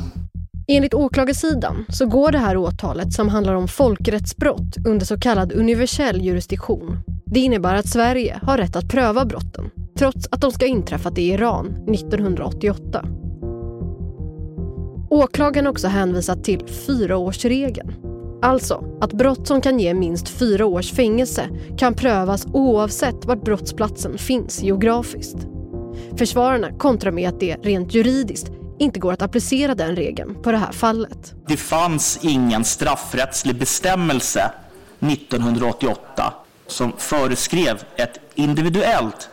Enligt 0.69 0.95
åklagarsidan 0.95 1.85
så 1.89 2.07
går 2.07 2.33
det 2.33 2.39
här 2.39 2.57
åtalet 2.57 3.13
som 3.13 3.29
handlar 3.29 3.55
om 3.55 3.69
folkrättsbrott 3.69 4.77
under 4.87 5.07
så 5.07 5.21
kallad 5.21 5.53
universell 5.53 6.23
jurisdiktion. 6.23 6.99
Det 7.27 7.41
innebär 7.41 7.75
att 7.75 7.89
Sverige 7.89 8.41
har 8.43 8.59
rätt 8.59 8.77
att 8.77 8.89
pröva 8.89 9.25
brotten 9.25 9.71
trots 9.99 10.29
att 10.31 10.41
de 10.41 10.53
ska 10.53 10.65
ha 10.65 10.71
inträffat 10.71 11.19
i 11.19 11.23
Iran 11.23 11.67
1988. 11.67 13.05
Åklagaren 15.11 15.67
har 15.67 15.73
också 15.73 15.89
hänvisat 15.89 16.45
till 16.45 16.67
fyraårsregeln. 16.87 18.03
Alltså 18.45 18.85
att 19.01 19.13
brott 19.13 19.47
som 19.47 19.61
kan 19.61 19.81
ge 19.81 19.95
minst 19.95 20.29
fyra 20.29 20.67
års 20.67 20.93
fängelse 20.93 21.49
kan 21.79 21.95
prövas 21.95 22.47
oavsett 22.53 23.25
vart 23.25 23.45
brottsplatsen 23.45 24.19
finns 24.19 24.63
geografiskt. 24.63 25.37
Försvararna 26.19 26.73
kontrar 26.79 27.13
med 27.13 27.29
att 27.29 27.41
det 27.41 27.57
rent 27.63 27.95
juridiskt 27.95 28.47
inte 28.79 29.01
går 29.01 29.13
att 29.13 29.23
applicera 29.23 29.75
den 29.75 29.97
regeln 29.97 30.43
på 30.43 30.53
det 30.53 30.59
här 30.59 30.73
fallet. 30.73 31.35
Det 31.49 31.57
fanns 31.57 32.19
ingen 32.23 32.65
straffrättslig 32.65 33.57
bestämmelse 33.57 34.51
1988 35.01 36.35
som 36.67 36.93
föreskrev 36.99 37.83
ett 37.97 38.21
individuellt 38.35 39.29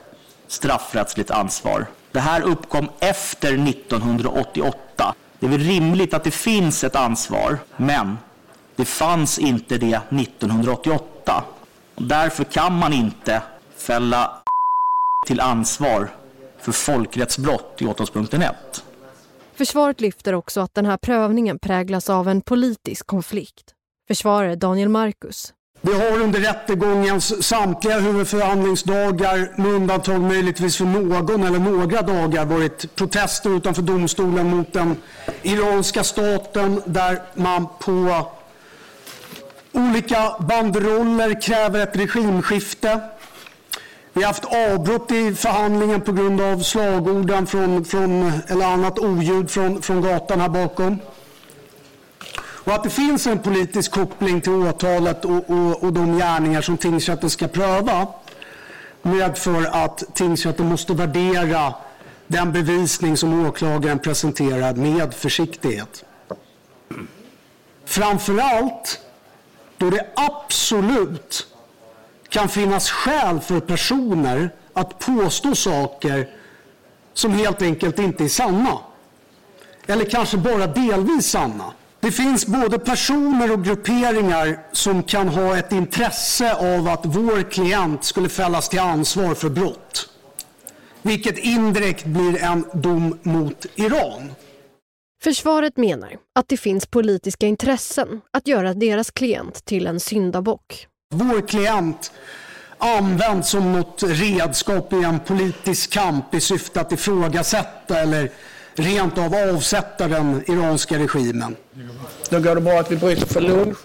straffrättsligt 0.47 1.31
ansvar. 1.31 1.85
Det 2.11 2.19
här 2.19 2.41
uppkom 2.41 2.89
efter 2.99 3.67
1988. 3.69 5.15
Det 5.39 5.45
är 5.45 5.49
väl 5.49 5.59
rimligt 5.59 6.13
att 6.13 6.23
det 6.23 6.31
finns 6.31 6.83
ett 6.83 6.95
ansvar, 6.95 7.57
men 7.77 8.17
det 8.75 8.85
fanns 8.85 9.39
inte 9.39 9.77
det 9.77 10.01
1988. 10.09 11.43
Och 11.95 12.03
därför 12.03 12.43
kan 12.43 12.73
man 12.79 12.93
inte 12.93 13.41
fälla 13.77 14.41
till 15.27 15.39
ansvar 15.39 16.09
för 16.59 16.71
folkrättsbrott 16.71 17.77
i 17.79 17.85
åtalspunkten 17.85 18.41
1. 18.41 18.83
Försvaret 19.55 20.01
lyfter 20.01 20.33
också 20.33 20.61
att 20.61 20.75
den 20.75 20.85
här 20.85 20.97
prövningen 20.97 21.59
präglas 21.59 22.09
av 22.09 22.27
en 22.27 22.41
politisk 22.41 23.07
konflikt. 23.07 23.65
Försvarare 24.07 24.55
Daniel 24.55 24.89
Marcus. 24.89 25.53
Det 25.81 25.93
har 25.93 26.21
under 26.21 26.39
rättegångens 26.39 27.47
samtliga 27.47 27.99
huvudförhandlingsdagar 27.99 29.53
med 29.55 29.71
undantag 29.71 30.21
möjligtvis 30.21 30.77
för 30.77 30.85
någon 30.85 31.43
eller 31.43 31.59
några 31.59 32.01
dagar 32.01 32.45
varit 32.45 32.95
protester 32.95 33.57
utanför 33.57 33.81
domstolen 33.81 34.49
mot 34.49 34.73
den 34.73 34.97
iranska 35.41 36.03
staten 36.03 36.81
där 36.85 37.21
man 37.35 37.67
på 37.79 38.25
olika 39.71 40.35
banderoller 40.39 41.41
kräver 41.41 41.79
ett 41.79 41.95
regimskifte. 41.95 42.99
Vi 44.13 44.21
har 44.21 44.27
haft 44.27 44.45
avbrott 44.45 45.11
i 45.11 45.35
förhandlingen 45.35 46.01
på 46.01 46.11
grund 46.11 46.41
av 46.41 46.59
slagorden 46.59 47.47
från, 47.47 47.85
från, 47.85 48.31
eller 48.47 48.65
annat 48.65 48.99
oljud 48.99 49.51
från, 49.51 49.81
från 49.81 50.01
gatan 50.01 50.41
här 50.41 50.49
bakom. 50.49 50.99
Och 52.63 52.73
att 52.73 52.83
det 52.83 52.89
finns 52.89 53.27
en 53.27 53.39
politisk 53.39 53.91
koppling 53.91 54.41
till 54.41 54.51
åtalet 54.51 55.25
och, 55.25 55.49
och, 55.49 55.83
och 55.83 55.93
de 55.93 56.17
gärningar 56.17 56.61
som 56.61 56.77
tingsrätten 56.77 57.29
ska 57.29 57.47
pröva 57.47 58.07
medför 59.01 59.65
att 59.85 60.03
tingsrätten 60.13 60.69
måste 60.69 60.93
värdera 60.93 61.73
den 62.27 62.51
bevisning 62.51 63.17
som 63.17 63.45
åklagaren 63.45 63.99
presenterar 63.99 64.73
med 64.73 65.13
försiktighet. 65.13 66.05
Framförallt 67.85 68.99
då 69.81 69.89
det 69.89 70.05
absolut 70.15 71.47
kan 72.29 72.49
finnas 72.49 72.89
skäl 72.89 73.39
för 73.39 73.59
personer 73.59 74.49
att 74.73 74.99
påstå 74.99 75.55
saker 75.55 76.29
som 77.13 77.33
helt 77.33 77.61
enkelt 77.61 77.99
inte 77.99 78.23
är 78.23 78.27
sanna. 78.27 78.77
Eller 79.87 80.05
kanske 80.05 80.37
bara 80.37 80.67
delvis 80.67 81.25
sanna. 81.25 81.73
Det 81.99 82.11
finns 82.11 82.45
både 82.45 82.79
personer 82.79 83.51
och 83.51 83.63
grupperingar 83.63 84.59
som 84.71 85.03
kan 85.03 85.27
ha 85.27 85.57
ett 85.57 85.71
intresse 85.71 86.77
av 86.77 86.87
att 86.87 87.05
vår 87.05 87.51
klient 87.51 88.03
skulle 88.03 88.29
fällas 88.29 88.69
till 88.69 88.79
ansvar 88.79 89.35
för 89.35 89.49
brott. 89.49 90.09
Vilket 91.01 91.37
indirekt 91.37 92.05
blir 92.05 92.43
en 92.43 92.65
dom 92.73 93.19
mot 93.21 93.65
Iran. 93.75 94.31
Försvaret 95.23 95.77
menar 95.77 96.17
att 96.35 96.47
det 96.47 96.57
finns 96.57 96.85
politiska 96.85 97.47
intressen 97.47 98.21
att 98.33 98.47
göra 98.47 98.73
deras 98.73 99.11
klient 99.11 99.65
till 99.65 99.87
en 99.87 99.99
syndabock. 99.99 100.87
Vår 101.13 101.47
klient 101.47 102.11
används 102.77 103.49
som 103.49 103.73
något 103.73 104.03
redskap 104.03 104.93
i 104.93 105.03
en 105.03 105.19
politisk 105.19 105.91
kamp 105.91 106.33
i 106.33 106.39
syfte 106.39 106.81
att 106.81 106.91
ifrågasätta 106.91 107.99
eller 107.99 108.31
rent 108.75 109.17
av 109.17 109.35
avsätta 109.35 110.07
den 110.07 110.43
iranska 110.47 110.99
regimen. 110.99 111.55
Då 112.29 112.39
går 112.39 112.55
det 112.55 112.61
bra 112.61 112.79
att 112.79 112.91
vi 112.91 112.97
bryter 112.97 113.25
för 113.25 113.41
lunch. 113.41 113.77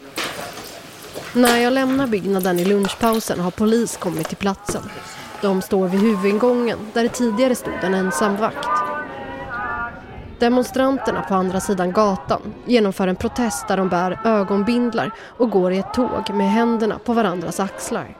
När 1.35 1.59
jag 1.59 1.73
lämnar 1.73 2.07
byggnaden 2.07 2.59
i 2.59 2.65
lunchpausen 2.65 3.41
har 3.41 3.51
polis 3.51 3.97
kommit 3.97 4.29
till 4.29 4.37
platsen. 4.37 4.83
De 5.43 5.63
står 5.63 5.89
vid 5.89 6.01
huvudingången 6.01 6.79
där 6.93 7.03
det 7.03 7.09
tidigare 7.09 7.55
stod 7.55 7.75
en 7.83 7.95
ensam 7.95 8.37
vakt. 8.37 8.76
Demonstranterna 10.39 11.23
på 11.23 11.35
andra 11.35 11.61
sidan 11.61 11.93
gatan 11.93 12.41
genomför 12.65 13.09
en 13.09 13.17
protest 13.17 13.69
där 13.69 13.77
de 13.77 13.89
bär 13.89 14.19
ögonbindlar 14.25 15.11
och 15.37 15.51
går 15.51 15.73
i 15.73 15.79
ett 15.79 15.95
tåg 15.95 16.31
med 16.35 16.51
händerna 16.51 16.99
på 17.05 17.13
varandras 17.13 17.61
axlar. 17.61 18.17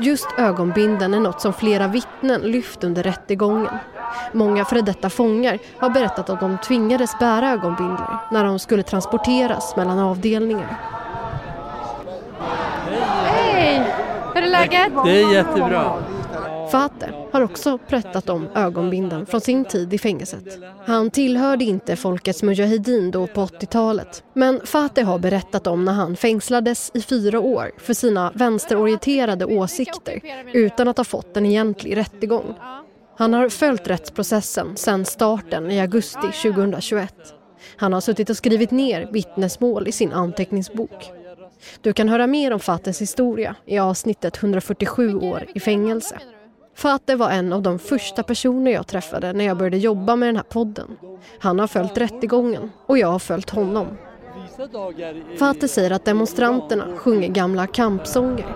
Just 0.00 0.28
ögonbinden 0.38 1.14
är 1.14 1.20
något 1.20 1.40
som 1.40 1.52
flera 1.52 1.88
vittnen 1.88 2.40
lyft 2.40 2.84
under 2.84 3.02
rättegången. 3.02 3.78
Många 4.32 4.64
före 4.64 4.80
detta 4.80 5.10
fångar 5.10 5.58
har 5.78 5.90
berättat 5.90 6.30
att 6.30 6.40
de 6.40 6.58
tvingades 6.58 7.18
bära 7.18 7.50
ögonbindlar 7.50 8.18
när 8.30 8.44
de 8.44 8.58
skulle 8.58 8.82
transporteras 8.82 9.76
mellan 9.76 9.98
avdelningar. 9.98 10.76
Hej! 13.24 13.82
Hur 14.34 14.42
är 14.42 14.50
läget? 14.50 14.92
Det 15.04 15.22
är 15.22 15.32
jättebra. 15.32 15.92
Fateh 16.70 17.10
har 17.32 17.40
också 17.40 17.78
berättat 17.88 18.28
om 18.28 18.48
ögonbindeln 18.54 19.26
från 19.26 19.40
sin 19.40 19.64
tid 19.64 19.94
i 19.94 19.98
fängelset. 19.98 20.44
Han 20.86 21.10
tillhörde 21.10 21.64
inte 21.64 21.96
folkets 21.96 22.42
mujahedin 22.42 23.10
då 23.10 23.26
på 23.26 23.40
80-talet. 23.40 24.24
Men 24.34 24.60
Fateh 24.64 25.06
har 25.06 25.18
berättat 25.18 25.66
om 25.66 25.84
när 25.84 25.92
han 25.92 26.16
fängslades 26.16 26.90
i 26.94 27.02
fyra 27.02 27.40
år 27.40 27.70
för 27.78 27.94
sina 27.94 28.32
vänsterorienterade 28.34 29.44
åsikter 29.44 30.20
utan 30.52 30.88
att 30.88 30.96
ha 30.96 31.04
fått 31.04 31.36
en 31.36 31.46
egentlig 31.46 31.96
rättegång. 31.96 32.54
Han 33.16 33.34
har 33.34 33.48
följt 33.48 33.88
rättsprocessen 33.88 34.76
sedan 34.76 35.04
starten 35.04 35.70
i 35.70 35.80
augusti 35.80 36.32
2021. 36.42 37.14
Han 37.76 37.92
har 37.92 38.00
suttit 38.00 38.30
och 38.30 38.36
skrivit 38.36 38.70
ner 38.70 39.08
vittnesmål 39.12 39.88
i 39.88 39.92
sin 39.92 40.12
anteckningsbok. 40.12 41.10
Du 41.80 41.92
kan 41.92 42.08
höra 42.08 42.26
mer 42.26 42.52
om 42.52 42.60
Fates 42.60 43.00
historia 43.00 43.56
i 43.66 43.78
avsnittet 43.78 44.36
147 44.36 45.14
år 45.14 45.46
i 45.54 45.60
fängelse. 45.60 46.18
Fateh 46.74 47.16
var 47.16 47.30
en 47.30 47.52
av 47.52 47.62
de 47.62 47.78
första 47.78 48.22
personer 48.22 48.70
jag 48.70 48.86
träffade 48.86 49.32
när 49.32 49.44
jag 49.44 49.56
började 49.56 49.76
jobba 49.76 50.16
med 50.16 50.28
den 50.28 50.36
här 50.36 50.42
podden. 50.42 50.96
Han 51.38 51.58
har 51.58 51.66
följt 51.66 51.98
rättegången 51.98 52.70
och 52.86 52.98
jag 52.98 53.08
har 53.08 53.18
följt 53.18 53.50
honom. 53.50 53.86
Fateh 55.38 55.66
säger 55.68 55.90
att 55.90 56.04
demonstranterna 56.04 56.84
sjunger 56.96 57.28
gamla 57.28 57.66
kampsånger. 57.66 58.46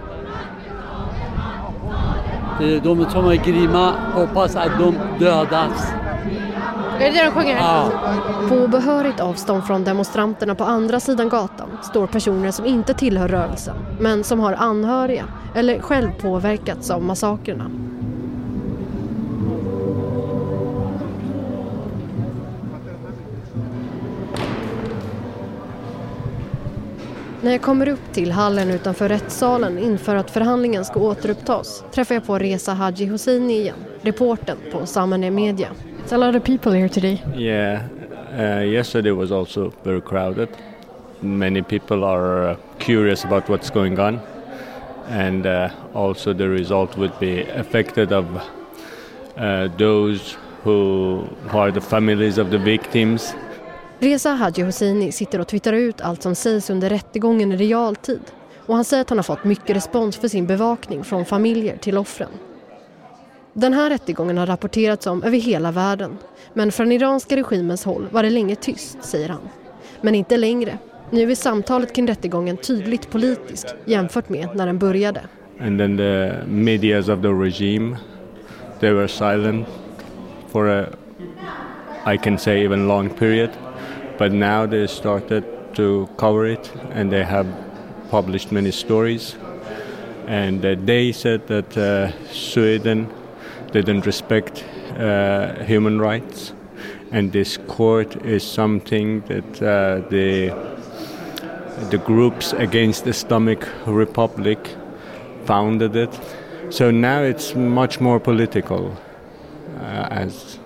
De 2.59 3.11
som 3.11 3.27
är 3.27 3.45
grymma 3.45 3.93
hoppas 4.15 4.57
att 4.57 4.79
de 4.79 4.95
dödas. 5.19 5.93
Är 7.01 7.13
det 7.13 7.19
det 7.19 7.25
de 7.25 7.31
sjunger? 7.31 7.57
Ja. 7.57 7.91
På 8.49 8.69
behörigt 8.69 9.21
avstånd 9.21 9.65
från 9.65 9.85
demonstranterna 9.85 10.55
på 10.55 10.65
andra 10.65 11.01
sidan 11.01 11.29
gatan 11.29 11.69
står 11.83 12.07
personer 12.07 12.51
som 12.51 12.67
inte 12.67 12.95
tillhör 12.95 13.29
rörelsen 13.29 13.77
men 14.01 14.25
som 14.25 14.41
har 14.41 14.53
anhöriga 14.53 15.25
eller 15.55 15.81
själv 15.81 16.11
påverkats 16.21 16.91
av 16.91 17.03
massakrerna. 17.03 17.71
När 27.45 27.53
jag 27.53 27.63
kommer 27.63 27.89
upp 27.89 28.13
till 28.13 28.33
hallen 28.33 28.71
utanför 28.71 29.09
rättssalen 29.09 29.79
inför 29.79 30.17
att 30.17 30.31
förhandlingen 30.31 30.85
ska 30.85 31.01
återupptas 31.01 31.85
träffar 31.93 32.15
jag 32.15 32.27
på 32.27 32.39
Reza 32.39 32.73
Haji 32.73 33.07
Hosseini 33.07 33.61
igen, 33.61 33.77
reporten 34.03 34.57
på 34.73 34.87
Samane 34.87 35.31
Media. 35.31 35.69
It's 36.05 36.15
a 36.15 36.17
lot 36.17 36.37
of 36.37 36.45
people 36.45 36.73
here 36.73 36.89
today. 36.89 37.23
Yeah, 37.37 37.83
uh, 38.39 38.65
yesterday 38.65 39.13
was 39.13 39.33
also 39.33 39.73
very 39.83 40.01
crowded. 40.01 40.49
Many 41.21 41.63
people 41.63 42.05
are 42.05 42.51
uh, 42.51 42.57
curious 42.79 43.25
about 43.25 43.49
what's 43.49 43.71
going 43.75 43.99
on, 43.99 44.21
and 45.11 45.47
uh, 45.47 45.69
also 45.93 46.35
the 46.35 46.49
result 46.49 46.97
would 46.97 47.19
be 47.21 47.43
affected 47.61 48.13
of 48.13 48.25
uh, 49.37 49.69
those 49.79 50.37
who, 50.63 51.29
who 51.49 51.59
are 51.59 51.73
the 51.73 51.81
families 51.81 52.39
of 52.39 52.51
the 52.51 52.59
victims. 52.59 53.35
Reza 54.05 54.31
Haji 54.31 54.63
Hosseini 54.63 55.13
sitter 55.13 55.39
och 55.39 55.47
twittrar 55.47 55.73
ut 55.73 56.01
allt 56.01 56.23
som 56.23 56.35
sägs 56.35 56.71
under 56.71 56.91
rättegången 56.91 57.53
i 57.53 57.57
realtid. 57.57 58.21
Och 58.67 58.75
han 58.75 58.85
säger 58.85 59.01
att 59.01 59.09
han 59.09 59.19
har 59.19 59.23
fått 59.23 59.45
mycket 59.45 59.77
respons 59.77 60.17
för 60.17 60.29
sin 60.29 60.47
bevakning 60.47 61.05
från 61.05 61.25
familjer 61.25 61.77
till 61.77 61.99
offren. 61.99 62.29
Den 63.53 63.73
här 63.73 63.91
rättegången 63.91 64.39
har 64.39 64.47
rapporterats 64.47 65.07
om 65.07 65.23
över 65.23 65.39
hela 65.39 65.73
världen. 65.73 66.19
Men 66.53 66.73
från 66.73 66.93
iranska 66.93 67.37
regimens 67.37 67.85
håll 67.85 68.09
var 68.11 68.23
det 68.23 68.31
länge 68.31 68.57
tyst, 68.57 69.05
säger 69.05 69.29
han. 69.29 69.49
Men 70.01 70.15
inte 70.15 70.37
längre. 70.37 70.79
Nu 71.11 71.31
är 71.31 71.35
samtalet 71.35 71.95
kring 71.95 72.09
rättegången 72.09 72.57
tydligt 72.57 73.11
politiskt 73.11 73.75
jämfört 73.85 74.29
med 74.29 74.49
när 74.55 74.67
den 74.67 74.79
började. 74.79 75.21
And 75.61 75.79
then 75.79 75.97
the 75.97 76.33
medias 76.47 77.09
of 77.09 77.23
the 77.23 77.29
regime, 77.29 77.97
they 78.81 78.91
were 78.91 79.09
silent 79.09 79.67
for 80.53 80.69
a, 80.69 80.87
I 82.15 82.19
can 82.19 82.39
say, 82.39 82.65
even 82.65 82.89
long 82.89 83.11
period. 83.11 83.51
But 84.19 84.33
now 84.33 84.67
they 84.67 84.87
started 84.87 85.45
to 85.75 86.09
cover 86.17 86.47
it 86.47 86.71
and 86.91 87.11
they 87.11 87.25
have 87.25 87.47
published 88.11 88.53
many 88.53 88.71
stories. 88.71 89.37
And 90.27 90.65
uh, 90.65 90.77
they 90.85 91.13
said 91.13 91.47
that 91.49 91.77
uh, 91.77 92.13
Sweden 92.33 93.13
didn't 93.73 94.07
respect 94.07 94.65
uh, 94.99 95.65
human 95.65 96.01
rights. 96.01 96.53
And 97.11 97.33
this 97.33 97.57
court 97.57 98.17
is 98.25 98.43
something 98.43 99.21
that 99.23 99.63
uh, 99.63 100.09
the, 100.09 100.51
the 101.91 101.99
groups 101.99 102.53
against 102.53 103.05
the 103.05 103.11
Islamic 103.11 103.69
Republic 103.87 104.77
founded 105.45 105.97
it. 105.97 106.21
So 106.71 106.91
now 106.91 107.23
it's 107.23 107.55
much 107.55 108.01
more 108.01 108.19
political, 108.19 108.97
uh, 109.79 110.09
as 110.11 110.59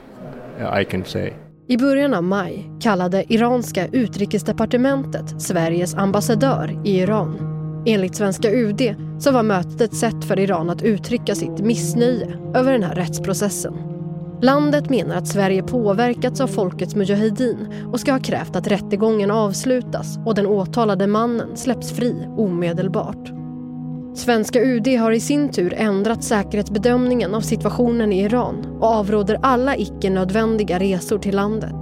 I 0.60 0.84
can 0.84 1.04
say. 1.04 1.34
I 1.70 1.76
början 1.76 2.14
av 2.14 2.24
maj 2.24 2.70
kallade 2.80 3.32
iranska 3.32 3.86
utrikesdepartementet 3.86 5.42
Sveriges 5.42 5.94
ambassadör 5.94 6.80
i 6.84 6.98
Iran. 6.98 7.38
Enligt 7.86 8.16
svenska 8.16 8.50
UD 8.50 8.94
så 9.18 9.32
var 9.32 9.42
mötet 9.42 9.80
ett 9.80 9.96
sätt 9.96 10.24
för 10.24 10.38
Iran 10.38 10.70
att 10.70 10.82
uttrycka 10.82 11.34
sitt 11.34 11.58
missnöje 11.58 12.38
över 12.54 12.72
den 12.72 12.82
här 12.82 12.94
rättsprocessen. 12.94 13.74
Landet 14.42 14.90
menar 14.90 15.16
att 15.16 15.28
Sverige 15.28 15.62
påverkats 15.62 16.40
av 16.40 16.46
folkets 16.46 16.94
mujahedin 16.94 17.68
och 17.92 18.00
ska 18.00 18.12
ha 18.12 18.20
krävt 18.20 18.56
att 18.56 18.66
rättegången 18.66 19.30
avslutas 19.30 20.18
och 20.26 20.34
den 20.34 20.46
åtalade 20.46 21.06
mannen 21.06 21.56
släpps 21.56 21.92
fri 21.92 22.14
omedelbart. 22.36 23.32
Svenska 24.18 24.60
UD 24.60 24.88
har 24.88 25.12
i 25.12 25.20
sin 25.20 25.48
tur 25.48 25.74
ändrat 25.76 26.24
säkerhetsbedömningen 26.24 27.34
av 27.34 27.40
situationen 27.40 28.12
i 28.12 28.22
Iran 28.22 28.78
och 28.80 28.86
avråder 28.86 29.38
alla 29.42 29.76
icke-nödvändiga 29.76 30.78
resor 30.78 31.18
till 31.18 31.36
landet. 31.36 31.74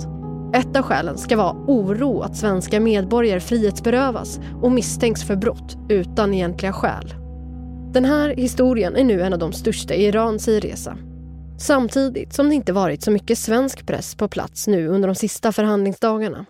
Ett 0.55 0.77
av 0.77 0.83
skälen 0.83 1.19
ska 1.19 1.37
vara 1.37 1.53
oro 1.53 2.21
att 2.21 2.37
svenska 2.37 2.81
medborgare 2.81 3.41
frihetsberövas 3.41 4.41
och 4.63 4.73
misstänks 4.73 5.25
för 5.25 5.37
brott 5.37 5.77
utan 5.89 6.35
egentliga 6.35 6.73
skäl. 6.73 7.15
Den 7.93 8.05
här 8.05 8.29
historien 8.29 8.97
är 8.97 9.05
nu 9.05 9.23
en 9.23 9.33
av 9.33 9.39
de 9.39 9.53
största 9.53 9.95
i 9.95 10.07
Iran, 10.07 10.39
säger 10.39 10.61
Reza. 10.61 10.97
Samtidigt 11.59 12.33
som 12.33 12.49
det 12.49 12.55
inte 12.55 12.73
varit 12.73 13.03
så 13.03 13.11
mycket 13.11 13.39
svensk 13.39 13.87
press 13.87 14.15
på 14.15 14.29
plats 14.29 14.67
nu 14.67 14.89
under 14.89 15.09
de 15.09 15.15
sista 15.15 15.53
förhandlingsdagarna. 15.53 16.45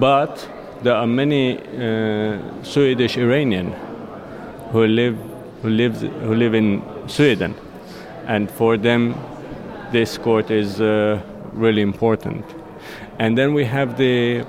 But 0.00 0.48
there 0.82 0.96
are 0.96 1.06
many 1.06 1.58
uh, 1.78 2.38
Swedish 2.62 3.18
Iranian 3.18 3.72
who 4.72 4.86
live 4.86 5.16
who 5.62 5.68
lives 5.68 6.00
who 6.00 6.34
live 6.34 6.54
in 6.54 6.82
Sweden, 7.06 7.54
and 8.26 8.50
for 8.50 8.76
them, 8.76 9.14
this 9.92 10.18
court 10.18 10.50
is 10.50 10.80
uh, 10.80 11.20
really 11.52 11.82
important. 11.82 12.44
And 13.18 13.36
then 13.36 13.54
we 13.54 13.64
have 13.64 13.96
the 13.96 14.44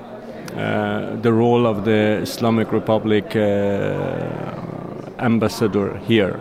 uh, 0.56 1.16
the 1.22 1.32
role 1.32 1.68
of 1.68 1.86
the 1.86 2.22
Islamic 2.22 2.72
Republic 2.72 3.36
uh, 3.36 3.42
ambassador 5.20 6.00
here, 6.08 6.40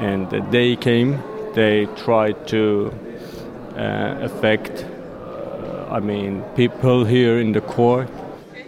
and 0.00 0.28
they 0.50 0.76
came. 0.76 1.18
They 1.54 1.86
tried 2.04 2.48
to 2.48 2.92
uh, 3.76 4.16
affect, 4.22 4.84
uh, 4.84 5.96
I 5.96 6.00
mean, 6.00 6.42
people 6.56 7.04
here 7.04 7.40
in 7.40 7.52
the 7.52 7.60
court. 7.60 8.08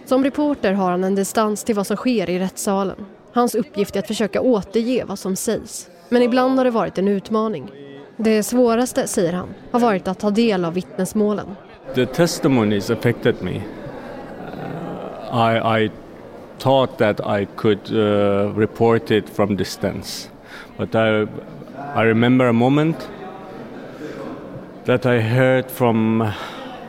Som 0.05 0.23
reporter 0.23 0.73
har 0.73 0.91
han 0.91 1.03
en 1.03 1.15
distans 1.15 1.63
till 1.63 1.75
vad 1.75 1.87
som 1.87 1.97
sker 1.97 2.29
i 2.29 2.39
rättssalen. 2.39 3.05
Hans 3.37 3.55
uppgift 3.55 3.95
är 3.95 3.99
att 3.99 4.07
försöka 4.07 4.41
återge 4.41 5.05
vad 5.05 5.19
som 5.19 5.35
sägs. 5.35 5.89
Men 6.09 6.21
ibland 6.21 6.57
har 6.57 6.65
det 6.65 6.71
varit 6.71 6.97
en 6.97 7.07
utmaning. 7.07 7.71
Det 8.17 8.43
svåraste, 8.43 9.07
säger 9.07 9.33
han, 9.33 9.49
har 9.71 9.79
varit 9.79 10.07
att 10.07 10.19
ta 10.19 10.29
del 10.29 10.65
av 10.65 10.73
vittnesmålen. 10.73 11.45
The 11.95 12.05
testimonies 12.05 12.89
affected 12.89 13.35
me. 13.41 13.61
Uh, 15.31 15.51
I, 15.51 15.83
I 15.83 15.91
thought 16.57 16.97
that 16.97 17.41
I 17.41 17.47
could 17.55 17.91
uh, 17.91 18.59
report 18.59 19.11
it 19.11 19.29
from 19.29 19.55
distance, 19.55 20.29
but 20.77 20.95
I, 20.95 21.27
I 21.95 22.03
remember 22.03 22.47
a 22.47 22.53
moment 22.53 23.09
that 24.85 25.05
I 25.05 25.19
heard 25.19 25.71
from 25.71 26.31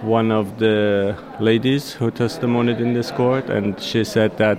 one 0.03 0.35
of 0.35 0.47
the 0.59 1.15
ladies 1.41 1.97
who 2.01 2.11
testified 2.11 2.81
in 2.81 2.95
this 2.95 3.11
court, 3.11 3.51
and 3.51 3.81
she 3.81 4.05
said 4.05 4.31
that 4.39 4.59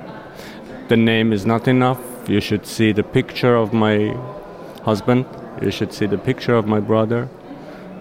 the 0.89 0.97
name 0.97 1.31
is 1.31 1.45
not 1.45 1.67
enough. 1.67 1.99
You 2.27 2.41
should 2.41 2.65
see 2.65 2.91
the 2.91 3.03
picture 3.03 3.55
of 3.55 3.73
my 3.73 4.17
husband. 4.83 5.25
You 5.61 5.69
should 5.69 5.93
see 5.93 6.07
the 6.07 6.17
picture 6.17 6.55
of 6.55 6.65
my 6.65 6.79
brother. 6.79 7.29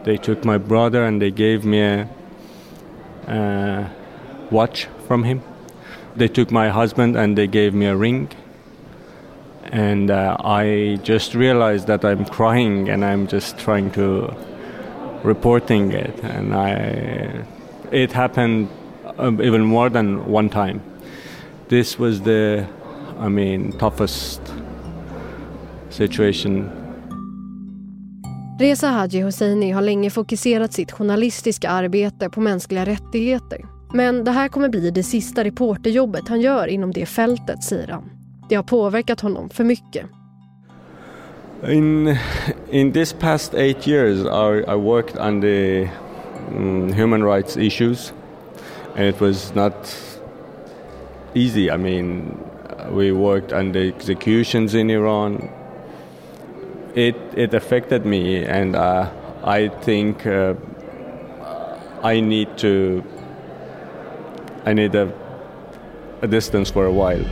They 0.04 0.16
took 0.16 0.42
my 0.44 0.56
brother 0.56 1.04
and 1.04 1.20
they 1.20 1.30
gave 1.30 1.66
me 1.66 1.80
a, 1.82 2.08
uh, 3.26 3.88
watch 4.50 4.88
from 5.06 5.24
him. 5.24 5.42
They 6.16 6.28
took 6.28 6.50
my 6.50 6.70
husband 6.70 7.14
and 7.14 7.36
they 7.36 7.46
gave 7.46 7.74
me 7.74 7.86
a 7.86 7.96
ring. 7.96 8.30
And 9.64 10.10
uh, 10.10 10.38
I 10.40 10.98
just 11.02 11.34
realized 11.34 11.88
that 11.88 12.06
I'm 12.06 12.24
crying 12.24 12.88
and 12.88 13.04
I'm 13.04 13.26
just 13.26 13.58
trying 13.58 13.90
to 13.92 14.34
reporting 15.22 15.92
it. 15.92 16.18
And 16.24 16.54
I, 16.54 17.44
it 17.92 18.12
happened 18.12 18.70
um, 19.18 19.42
even 19.42 19.62
more 19.62 19.90
than 19.90 20.24
one 20.24 20.48
time. 20.48 20.80
This 21.68 21.98
was 21.98 22.22
the, 22.22 22.66
I 23.26 23.28
mean, 23.28 23.72
toughest 23.72 24.40
situation. 25.90 26.70
Reza 28.60 28.86
Haji 28.86 29.20
Hosseini 29.20 29.70
har 29.70 29.82
länge 29.82 30.10
fokuserat 30.10 30.72
sitt 30.72 30.92
journalistiska 30.92 31.70
arbete 31.70 32.30
på 32.30 32.40
mänskliga 32.40 32.84
rättigheter. 32.84 33.64
Men 33.94 34.24
det 34.24 34.30
här 34.30 34.48
kommer 34.48 34.68
bli 34.68 34.90
det 34.90 35.02
sista 35.02 35.44
reporterjobbet 35.44 36.28
han 36.28 36.40
gör 36.40 36.66
inom 36.66 36.92
det 36.92 37.06
fältet, 37.06 37.62
säger 37.62 37.88
han. 37.88 38.10
Det 38.48 38.54
har 38.54 38.62
påverkat 38.62 39.20
honom 39.20 39.48
för 39.48 39.64
mycket. 39.64 40.06
In 41.68 42.16
in 42.70 42.92
this 42.92 43.12
past 43.12 43.54
eight 43.54 43.88
years, 43.88 44.18
I, 44.18 44.64
I 44.70 44.76
worked 44.76 45.18
on 45.18 45.40
the 45.40 45.88
um, 46.56 46.92
human 46.92 47.24
rights 47.24 47.56
issues, 47.56 48.12
and 48.96 49.06
it 49.08 49.20
was 49.20 49.54
not 49.54 49.74
easy. 51.34 51.70
I 51.70 51.76
mean, 51.76 52.36
we 52.90 53.12
worked 53.12 53.52
on 53.52 53.72
the 53.72 53.88
executions 53.88 54.74
in 54.74 54.90
Iran. 54.90 55.50
It 56.94 57.16
it 57.36 57.54
affected 57.54 58.06
me, 58.06 58.44
and 58.44 58.76
uh, 58.76 59.06
I 59.44 59.68
think 59.84 60.26
uh, 60.26 60.54
I 62.02 62.20
need 62.20 62.48
to. 62.58 63.02
I 64.66 64.74
need 64.74 64.94
a, 64.94 65.12
a 66.22 66.26
distance 66.26 66.72
for 66.72 66.86
a 66.86 66.92
while. 66.92 67.24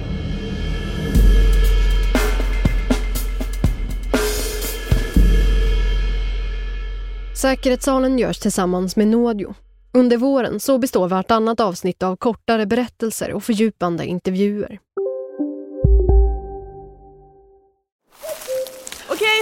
Säkerhetssalen 7.35 8.19
görs 8.19 8.39
tillsammans 8.39 8.97
med 8.97 9.09
Nådio. 9.09 9.55
Under 9.93 10.17
våren 10.17 10.61
så 10.61 10.79
består 10.79 11.09
vartannat 11.09 11.61
avsnitt 11.61 12.03
av 12.03 12.17
kortare 12.17 12.67
berättelser 12.67 13.33
och 13.33 13.43
fördjupande 13.43 14.07
intervjuer. 14.07 14.79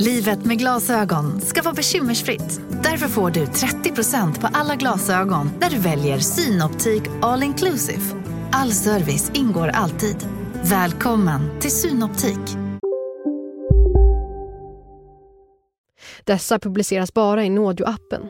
Livet 0.00 0.44
med 0.44 0.58
glasögon 0.58 1.40
ska 1.40 1.62
vara 1.62 1.74
bekymmersfritt. 1.74 2.60
Därför 2.82 3.08
får 3.08 3.30
du 3.30 3.44
30% 3.44 4.40
på 4.40 4.48
alla 4.52 4.76
glasögon 4.76 5.50
när 5.60 5.70
du 5.70 5.78
väljer 5.78 6.18
Synoptik 6.18 7.02
All 7.22 7.42
Inclusive. 7.42 8.02
All 8.52 8.72
service 8.72 9.30
ingår 9.34 9.68
alltid. 9.68 10.16
Välkommen 10.62 11.60
till 11.60 11.70
Synoptik. 11.70 12.56
Dessa 16.24 16.58
publiceras 16.58 17.14
bara 17.14 17.44
i 17.44 17.48
Nådio-appen. 17.48 18.28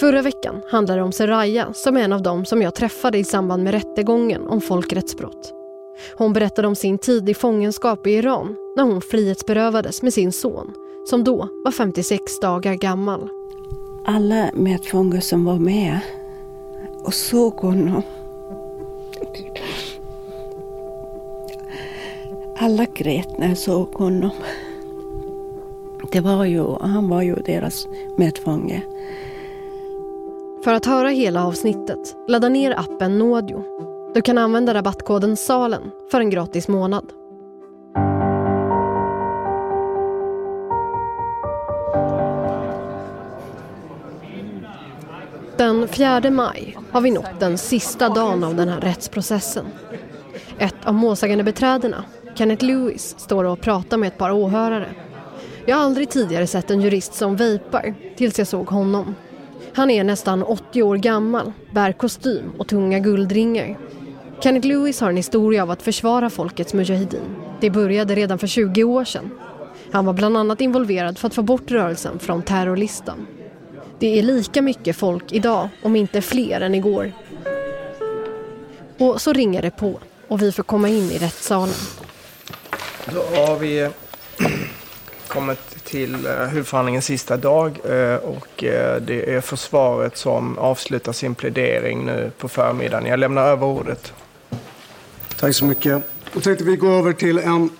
Förra 0.00 0.22
veckan 0.22 0.62
handlade 0.70 1.00
det 1.00 1.04
om 1.04 1.12
Seraya 1.12 1.72
som 1.72 1.96
är 1.96 2.00
en 2.00 2.12
av 2.12 2.22
dem 2.22 2.44
som 2.44 2.62
jag 2.62 2.74
träffade 2.74 3.18
i 3.18 3.24
samband 3.24 3.62
med 3.62 3.72
rättegången 3.72 4.46
om 4.46 4.60
folkrättsbrott. 4.60 5.59
Hon 6.14 6.32
berättade 6.32 6.68
om 6.68 6.74
sin 6.74 6.98
tid 6.98 7.28
i 7.28 7.34
fångenskap 7.34 8.06
i 8.06 8.10
Iran 8.10 8.56
när 8.76 8.84
hon 8.84 9.00
frihetsberövades 9.00 10.02
med 10.02 10.12
sin 10.12 10.32
son 10.32 10.74
som 11.06 11.24
då 11.24 11.48
var 11.64 11.72
56 11.72 12.40
dagar 12.40 12.74
gammal. 12.74 13.28
Alla 14.06 14.50
medfångar 14.54 15.20
som 15.20 15.44
var 15.44 15.58
med 15.58 15.98
och 17.04 17.14
såg 17.14 17.52
honom. 17.52 18.02
Alla 22.58 22.86
grät 22.94 23.38
när 23.38 23.48
jag 23.48 23.58
såg 23.58 23.94
honom. 23.94 24.30
Det 26.12 26.20
var 26.20 26.44
ju, 26.44 26.64
han 26.80 27.08
var 27.08 27.22
ju 27.22 27.34
deras 27.34 27.86
medfånge. 28.16 28.82
För 30.64 30.74
att 30.74 30.86
höra 30.86 31.08
hela 31.08 31.46
avsnittet, 31.46 32.16
ladda 32.28 32.48
ner 32.48 32.78
appen 32.78 33.18
Nådio. 33.18 33.64
Du 34.14 34.22
kan 34.22 34.38
använda 34.38 34.74
rabattkoden 34.74 35.36
SALEN 35.36 35.82
för 36.10 36.20
en 36.20 36.30
gratis 36.30 36.68
månad. 36.68 37.12
Den 45.56 45.88
4 45.88 46.30
maj 46.30 46.78
har 46.90 47.00
vi 47.00 47.10
nått 47.10 47.40
den 47.40 47.58
sista 47.58 48.08
dagen 48.08 48.44
av 48.44 48.54
den 48.54 48.68
här 48.68 48.80
rättsprocessen. 48.80 49.66
Ett 50.58 50.84
av 50.84 50.94
målsägandebiträdena, 50.94 52.04
Kenneth 52.34 52.64
Lewis, 52.64 53.14
står 53.18 53.44
och 53.44 53.60
pratar 53.60 53.96
med 53.96 54.06
ett 54.06 54.18
par 54.18 54.30
åhörare. 54.30 54.88
Jag 55.66 55.76
har 55.76 55.84
aldrig 55.84 56.10
tidigare 56.10 56.46
sett 56.46 56.70
en 56.70 56.80
jurist 56.80 57.14
som 57.14 57.36
vejpar 57.36 57.94
tills 58.16 58.38
jag 58.38 58.48
såg 58.48 58.66
honom. 58.66 59.14
Han 59.74 59.90
är 59.90 60.04
nästan 60.04 60.42
80 60.42 60.82
år 60.82 60.96
gammal, 60.96 61.52
bär 61.70 61.92
kostym 61.92 62.52
och 62.58 62.68
tunga 62.68 62.98
guldringar. 62.98 63.78
Kenneth 64.42 64.66
Lewis 64.66 65.00
har 65.00 65.10
en 65.10 65.16
historia 65.16 65.62
av 65.62 65.70
att 65.70 65.82
försvara 65.82 66.30
folkets 66.30 66.74
mujahedin. 66.74 67.36
Det 67.60 67.70
började 67.70 68.14
redan 68.14 68.38
för 68.38 68.46
20 68.46 68.84
år 68.84 69.04
sedan. 69.04 69.30
Han 69.92 70.06
var 70.06 70.12
bland 70.12 70.36
annat 70.36 70.60
involverad 70.60 71.18
för 71.18 71.26
att 71.26 71.34
få 71.34 71.42
bort 71.42 71.70
rörelsen 71.70 72.18
från 72.18 72.42
terrorlistan. 72.42 73.26
Det 73.98 74.18
är 74.18 74.22
lika 74.22 74.62
mycket 74.62 74.96
folk 74.96 75.32
idag, 75.32 75.68
om 75.82 75.96
inte 75.96 76.22
fler 76.22 76.60
än 76.60 76.74
igår. 76.74 77.12
Och 78.98 79.20
så 79.20 79.32
ringer 79.32 79.62
det 79.62 79.70
på 79.70 80.00
och 80.28 80.42
vi 80.42 80.52
får 80.52 80.62
komma 80.62 80.88
in 80.88 81.10
i 81.10 81.18
rättssalen. 81.18 81.74
Då 83.14 83.22
har 83.36 83.58
vi 83.58 83.80
eh, 83.80 83.90
kommit 85.28 85.84
till 85.84 86.26
eh, 86.26 86.32
huvudförhandlingens 86.32 87.04
sista 87.04 87.36
dag 87.36 87.78
eh, 87.84 88.16
och 88.16 88.48
det 89.00 89.34
är 89.34 89.40
försvaret 89.40 90.16
som 90.16 90.58
avslutar 90.58 91.12
sin 91.12 91.34
plädering 91.34 92.06
nu 92.06 92.30
på 92.38 92.48
förmiddagen. 92.48 93.06
Jag 93.06 93.18
lämnar 93.18 93.42
över 93.42 93.66
ordet. 93.66 94.12
Tack 95.40 95.54
så 95.54 95.64
mycket. 95.64 96.02
Då 96.34 96.40
tänkte 96.40 96.64
vi 96.64 96.76
gå 96.76 96.88
över 96.88 97.12
till 97.12 97.38
en 97.38 97.70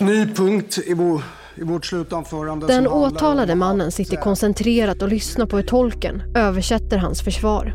ny 0.00 0.26
punkt 0.26 0.78
i, 0.86 0.94
vår, 0.94 1.22
i 1.54 1.62
vårt 1.62 1.86
slutanförande. 1.86 2.66
Den 2.66 2.88
åtalade 2.88 3.54
mannen 3.54 3.92
sitter 3.92 4.16
koncentrerat 4.16 5.02
och 5.02 5.08
lyssnar 5.08 5.46
på 5.46 5.56
hur 5.56 5.64
tolken 5.64 6.22
översätter 6.36 6.98
hans 6.98 7.22
försvar. 7.22 7.74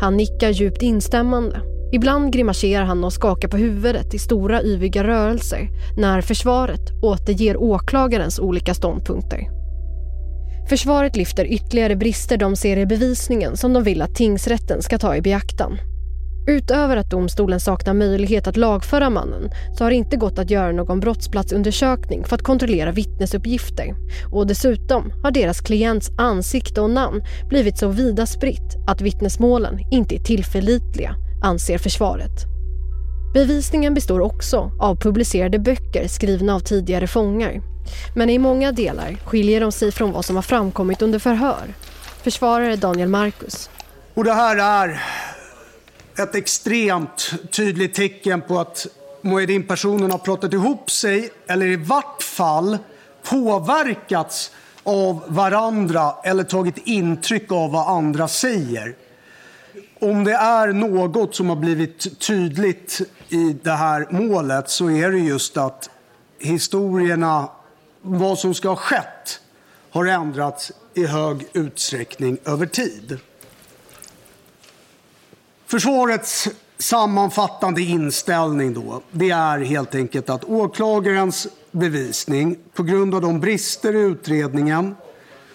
Han 0.00 0.16
nickar 0.16 0.50
djupt 0.50 0.82
instämmande. 0.82 1.60
Ibland 1.92 2.32
grimaserar 2.32 2.84
han 2.84 3.04
och 3.04 3.12
skakar 3.12 3.48
på 3.48 3.56
huvudet 3.56 4.14
i 4.14 4.18
stora 4.18 4.62
yviga 4.62 5.04
rörelser 5.04 5.68
när 5.98 6.20
försvaret 6.20 7.02
återger 7.02 7.56
åklagarens 7.56 8.38
olika 8.38 8.74
ståndpunkter. 8.74 9.40
Försvaret 10.68 11.16
lyfter 11.16 11.44
ytterligare 11.44 11.96
brister 11.96 12.36
de 12.36 12.56
ser 12.56 12.76
i 12.76 12.86
bevisningen 12.86 13.56
som 13.56 13.72
de 13.72 13.82
vill 13.82 14.02
att 14.02 14.14
tingsrätten 14.14 14.82
ska 14.82 14.98
ta 14.98 15.16
i 15.16 15.22
beaktan. 15.22 15.78
Utöver 16.50 16.96
att 16.96 17.10
domstolen 17.10 17.60
saknar 17.60 17.94
möjlighet 17.94 18.46
att 18.46 18.56
lagföra 18.56 19.10
mannen 19.10 19.50
så 19.78 19.84
har 19.84 19.90
det 19.90 19.96
inte 19.96 20.16
gått 20.16 20.38
att 20.38 20.50
göra 20.50 20.72
någon 20.72 21.00
brottsplatsundersökning 21.00 22.24
för 22.24 22.36
att 22.36 22.42
kontrollera 22.42 22.92
vittnesuppgifter. 22.92 23.94
Och 24.32 24.46
dessutom 24.46 25.12
har 25.22 25.30
deras 25.30 25.60
klients 25.60 26.10
ansikte 26.18 26.80
och 26.80 26.90
namn 26.90 27.22
blivit 27.48 27.78
så 27.78 27.88
vida 27.88 28.26
spritt 28.26 28.76
att 28.86 29.00
vittnesmålen 29.00 29.78
inte 29.90 30.14
är 30.14 30.18
tillförlitliga, 30.18 31.14
anser 31.42 31.78
försvaret. 31.78 32.44
Bevisningen 33.34 33.94
består 33.94 34.20
också 34.20 34.70
av 34.80 34.96
publicerade 34.96 35.58
böcker 35.58 36.08
skrivna 36.08 36.54
av 36.54 36.60
tidigare 36.60 37.06
fångar. 37.06 37.60
Men 38.14 38.30
i 38.30 38.38
många 38.38 38.72
delar 38.72 39.16
skiljer 39.24 39.60
de 39.60 39.72
sig 39.72 39.92
från 39.92 40.12
vad 40.12 40.24
som 40.24 40.36
har 40.36 40.42
framkommit 40.42 41.02
under 41.02 41.18
förhör. 41.18 41.74
Försvarare 42.22 42.76
Daniel 42.76 43.08
Marcus. 43.08 43.70
Och 44.14 44.24
det 44.24 44.32
här 44.32 44.56
är 44.56 45.00
ett 46.22 46.34
extremt 46.34 47.32
tydligt 47.50 47.94
tecken 47.94 48.40
på 48.40 48.58
att 48.58 48.86
Muhedin-personen 49.22 50.10
har 50.10 50.18
pratat 50.18 50.52
ihop 50.52 50.90
sig 50.90 51.30
eller 51.46 51.66
i 51.66 51.76
vart 51.76 52.22
fall 52.22 52.78
påverkats 53.22 54.50
av 54.82 55.22
varandra 55.26 56.14
eller 56.24 56.44
tagit 56.44 56.78
intryck 56.78 57.52
av 57.52 57.72
vad 57.72 57.96
andra 57.96 58.28
säger. 58.28 58.94
Om 60.00 60.24
det 60.24 60.32
är 60.32 60.72
något 60.72 61.34
som 61.34 61.48
har 61.48 61.56
blivit 61.56 62.20
tydligt 62.20 63.00
i 63.28 63.56
det 63.62 63.72
här 63.72 64.06
målet 64.10 64.70
så 64.70 64.90
är 64.90 65.10
det 65.10 65.18
just 65.18 65.56
att 65.56 65.90
historierna, 66.38 67.48
vad 68.02 68.38
som 68.38 68.54
ska 68.54 68.68
ha 68.68 68.76
skett, 68.76 69.40
har 69.90 70.06
ändrats 70.06 70.72
i 70.94 71.06
hög 71.06 71.46
utsträckning 71.52 72.38
över 72.44 72.66
tid. 72.66 73.18
Försvarets 75.70 76.48
sammanfattande 76.78 77.82
inställning 77.82 78.74
då, 78.74 79.02
det 79.10 79.30
är 79.30 79.58
helt 79.58 79.94
enkelt 79.94 80.30
att 80.30 80.44
åklagarens 80.44 81.46
bevisning 81.70 82.56
på 82.74 82.82
grund 82.82 83.14
av 83.14 83.20
de 83.20 83.40
brister 83.40 83.96
i 83.96 84.00
utredningen, 84.00 84.96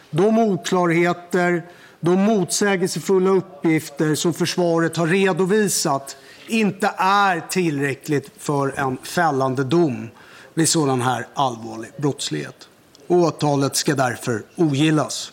de 0.10 0.40
oklarheter, 0.40 1.66
de 2.00 2.22
motsägelsefulla 2.22 3.30
uppgifter 3.30 4.16
som 4.16 4.34
försvaret 4.34 4.98
har 4.98 5.08
redovisat 5.08 6.18
inte 6.48 6.92
är 6.98 7.40
tillräckligt 7.50 8.32
för 8.38 8.80
en 8.80 8.98
fällande 8.98 9.64
dom 9.64 10.10
vid 10.54 10.70
sådan 10.70 11.02
här 11.02 11.28
allvarlig 11.34 11.92
brottslighet. 11.98 12.68
Åtalet 13.08 13.76
ska 13.76 13.96
därför 13.96 14.44
ogillas. 14.56 15.32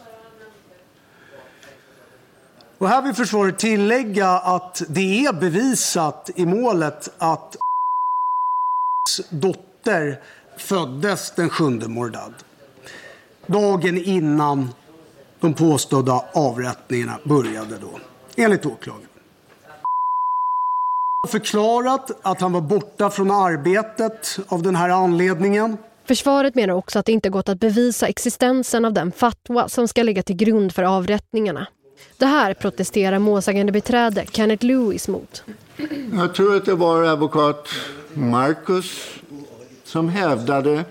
Och 2.82 2.88
här 2.88 3.02
vill 3.02 3.14
försvaret 3.14 3.58
tillägga 3.58 4.28
att 4.28 4.82
det 4.88 5.26
är 5.26 5.32
bevisat 5.32 6.30
i 6.36 6.46
målet 6.46 7.08
att 7.18 7.56
dotter 9.30 10.20
föddes 10.56 11.30
den 11.30 11.50
7 11.50 11.64
Mordad. 11.70 12.34
Dagen 13.46 13.98
innan 13.98 14.68
de 15.40 15.54
påstådda 15.54 16.24
avrättningarna 16.32 17.18
började 17.24 17.78
då, 17.78 17.90
enligt 18.36 18.66
åklagaren. 18.66 19.08
förklarat 21.28 22.10
att 22.22 22.40
han 22.40 22.52
var 22.52 22.60
borta 22.60 23.10
från 23.10 23.30
arbetet 23.30 24.38
av 24.48 24.62
den 24.62 24.76
här 24.76 24.88
anledningen. 24.88 25.76
Försvaret 26.04 26.54
menar 26.54 26.74
också 26.74 26.98
att 26.98 27.06
det 27.06 27.12
inte 27.12 27.28
gått 27.28 27.48
att 27.48 27.60
bevisa 27.60 28.06
existensen 28.06 28.84
av 28.84 28.92
den 28.92 29.12
fatwa 29.12 29.68
som 29.68 29.88
ska 29.88 30.02
ligga 30.02 30.22
till 30.22 30.36
grund 30.36 30.74
för 30.74 30.82
avrättningarna. 30.82 31.66
Det 32.16 32.26
här 32.26 32.54
protesterar 32.54 33.18
målsägande 33.18 33.72
beträde 33.72 34.26
Kenneth 34.32 34.64
Lewis 34.64 35.08
mot. 35.08 35.44
Jag 36.12 36.34
tror 36.34 36.56
att 36.56 36.64
det 36.64 36.74
var 36.74 37.02
advokat 37.02 37.68
Marcus 38.14 39.08
som 39.84 40.08
hävdade 40.08 40.84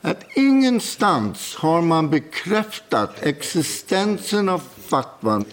att 0.00 0.24
ingenstans 0.34 1.56
har 1.56 1.82
man 1.82 2.10
bekräftat 2.10 3.22
existensen 3.22 4.48
av 4.48 4.62
fatwan 4.78 5.44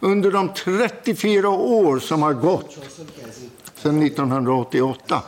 under 0.00 0.30
de 0.30 0.48
34 0.54 1.48
år 1.48 1.98
som 1.98 2.22
har 2.22 2.32
gått 2.32 2.78
sedan 3.74 4.02
1988. 4.02 5.22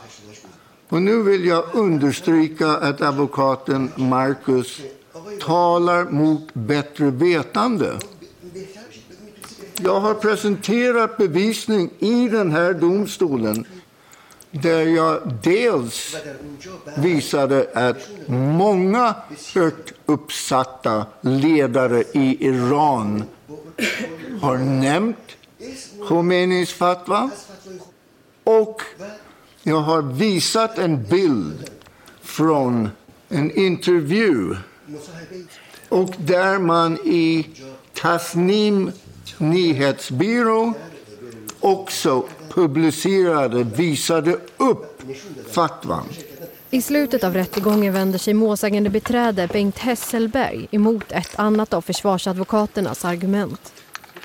Och 0.89 1.01
nu 1.01 1.23
vill 1.23 1.45
jag 1.45 1.63
understryka 1.73 2.67
att 2.67 3.01
advokaten 3.01 3.91
Marcus 3.95 4.81
talar 5.41 6.05
mot 6.05 6.53
bättre 6.53 7.11
vetande. 7.11 7.91
Jag 9.83 9.99
har 9.99 10.13
presenterat 10.13 11.17
bevisning 11.17 11.89
i 11.99 12.29
den 12.29 12.51
här 12.51 12.73
domstolen 12.73 13.65
där 14.51 14.81
jag 14.81 15.33
dels 15.43 16.15
visade 16.97 17.67
att 17.73 18.09
många 18.27 19.15
högt 19.53 19.93
uppsatta 20.05 21.05
ledare 21.21 22.03
i 22.13 22.47
Iran 22.47 23.23
har 24.41 24.57
nämnt 24.57 25.17
Khomeinis 26.07 26.73
fatwa 26.73 27.29
och 28.43 28.81
jag 29.63 29.79
har 29.79 30.01
visat 30.01 30.77
en 30.77 31.03
bild 31.03 31.69
från 32.21 32.89
en 33.29 33.51
intervju 33.51 34.55
och 35.89 36.13
där 36.17 36.59
man 36.59 36.97
i 36.97 37.47
Tasnim 37.93 38.91
nyhetsbyrå 39.37 40.73
också 41.59 42.23
publicerade, 42.49 43.63
visade 43.63 44.37
upp 44.57 45.01
fatwan. 45.51 46.05
I 46.69 46.81
slutet 46.81 47.23
av 47.23 47.33
rättegången 47.33 47.93
vänder 47.93 48.19
sig 48.19 48.33
målsägande 48.33 48.89
beträde 48.89 49.47
Bengt 49.47 49.77
Hesselberg 49.77 50.67
emot 50.71 51.11
ett 51.11 51.35
annat 51.35 51.73
av 51.73 51.81
försvarsadvokaternas 51.81 53.05
argument. 53.05 53.73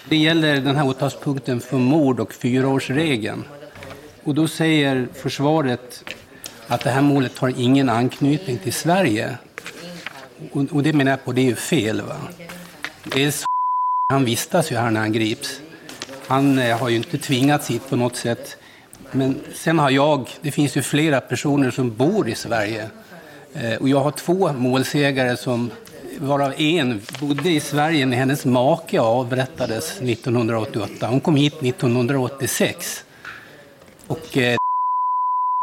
Det 0.09 0.16
gäller 0.16 0.61
den 0.61 0.76
här 0.76 0.87
åtalspunkten 0.87 1.61
för 1.61 1.76
mord 1.76 2.20
och 2.20 2.32
fyraårsregeln. 2.32 3.44
Och 4.24 4.35
då 4.35 4.48
säger 4.48 5.09
försvaret 5.14 6.04
att 6.66 6.85
det 6.85 6.90
här 6.90 7.02
målet 7.02 7.38
har 7.38 7.52
ingen 7.56 7.88
anknytning 7.88 8.59
till 8.59 8.72
Sverige. 8.72 9.38
Och, 10.52 10.62
och 10.70 10.82
det 10.82 10.92
menar 10.92 11.11
jag 11.11 11.24
på, 11.24 11.32
det 11.32 11.40
är 11.40 11.44
ju 11.44 11.54
fel. 11.54 12.00
Va? 12.00 12.16
Dels 13.04 13.44
han 14.09 14.25
vistas 14.25 14.73
ju 14.73 14.77
här 14.77 14.90
när 14.90 15.01
han 15.01 15.12
grips. 15.12 15.61
Han 16.27 16.59
eh, 16.59 16.79
har 16.79 16.88
ju 16.88 16.97
inte 16.97 17.19
tvingats 17.19 17.71
hit 17.71 17.88
på 17.88 17.97
något 17.97 18.16
sätt. 18.16 18.57
Men 19.12 19.40
sen 19.55 19.79
har 19.79 19.90
jag, 19.90 20.29
det 20.40 20.51
finns 20.51 20.77
ju 20.77 20.83
flera 20.83 21.21
personer 21.21 21.71
som 21.71 21.97
bor 21.97 22.29
i 22.29 22.35
Sverige. 22.35 22.90
Eh, 23.55 23.75
och 23.75 23.88
jag 23.88 24.01
har 24.01 24.11
två 24.11 24.53
målsägare 24.53 25.37
som, 25.37 25.71
varav 26.19 26.55
en 26.57 27.03
bodde 27.21 27.51
i 27.51 27.61
Sverige 27.61 28.07
när 28.07 28.16
hennes 28.16 28.45
make 28.45 29.01
avrättades 29.01 29.90
1988. 30.01 31.07
Hon 31.07 31.21
kom 31.21 31.37
hit 31.37 31.62
1986. 31.62 33.05
Och 34.07 34.37
eh, 34.37 34.57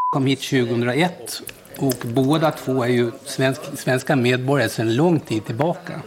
kom 0.09 0.25
hit 0.25 0.41
2001. 0.41 1.41
Och 1.77 2.03
båda 2.03 2.51
två 2.51 2.83
är 2.83 2.87
ju 2.87 3.11
svensk, 3.25 3.61
svenska 3.77 4.15
medborgare 4.15 4.69
sedan 4.69 4.95
lång 4.95 5.19
tid 5.19 5.45
tillbaka. 5.45 6.01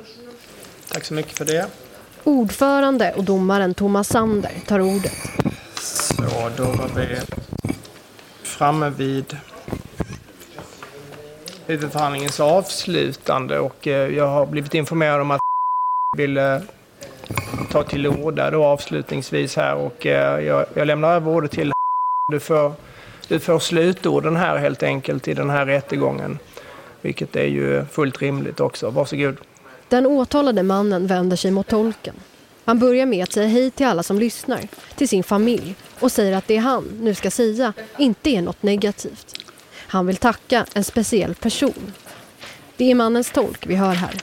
Tack 0.93 1.05
så 1.05 1.15
mycket 1.15 1.39
för 1.39 1.45
det. 1.45 1.86
Ordförande 2.27 3.13
och 3.17 3.25
domaren 3.25 3.75
Thomas 3.75 4.09
Sander 4.09 4.53
tar 4.67 4.81
ordet. 4.81 5.13
Så, 5.81 6.23
då 6.57 6.65
var 6.65 6.89
vi 6.97 7.19
framme 8.43 8.91
vid 8.91 9.37
huvudförhandlingens 11.67 12.41
avslutande 12.41 13.59
och 13.59 13.87
eh, 13.87 14.17
jag 14.17 14.27
har 14.27 14.47
blivit 14.47 14.75
informerad 14.75 15.21
om 15.21 15.31
att 15.31 15.41
ville 16.17 16.63
ta 17.71 17.83
till 17.83 18.07
orda 18.07 18.51
då 18.51 18.65
avslutningsvis 18.65 19.57
här 19.57 19.75
och 19.75 20.07
eh, 20.07 20.45
jag, 20.45 20.67
jag 20.75 20.87
lämnar 20.87 21.15
över 21.15 21.31
ordet 21.31 21.51
till 21.51 21.73
du 22.33 22.41
får, 22.41 22.73
du 23.29 23.39
får 23.39 23.59
slutorden 23.59 24.37
här 24.37 24.57
helt 24.57 24.83
enkelt 24.83 25.29
i 25.29 25.35
den 25.35 25.51
här 25.51 25.67
rättegången. 25.67 26.39
Vilket 27.01 27.37
är 27.37 27.47
ju 27.47 27.85
fullt 27.85 28.23
rimligt 28.23 28.61
också. 28.61 28.91
Varsågod. 28.91 29.37
Den 29.89 30.07
åtalade 30.07 30.63
mannen 30.63 31.07
vänder 31.07 31.37
sig 31.37 31.51
mot 31.51 31.67
tolken. 31.67 32.15
Han 32.65 32.79
börjar 32.79 33.07
med 33.07 33.23
att 33.23 33.33
säga 33.33 33.49
hej 33.49 33.71
till 33.71 33.87
alla 33.87 34.03
som 34.03 34.19
lyssnar, 34.19 34.69
till 34.97 35.09
sin 35.09 35.25
familj 35.25 35.75
och 36.01 36.13
säger 36.13 36.37
att 36.37 36.49
det 36.49 36.57
han 36.57 36.85
nu 37.01 37.15
ska 37.15 37.31
säga 37.31 37.73
inte 37.99 38.31
är 38.31 38.43
något 38.43 38.63
negativt. 38.63 39.35
Han 39.73 40.07
vill 40.07 40.17
tacka 40.17 40.67
en 40.75 40.85
speciell 40.85 41.35
person. 41.35 41.93
Det 42.77 42.91
är 42.91 42.95
mannens 42.95 43.31
tolk 43.31 43.67
vi 43.67 43.75
hör 43.75 43.95
här. 43.95 44.15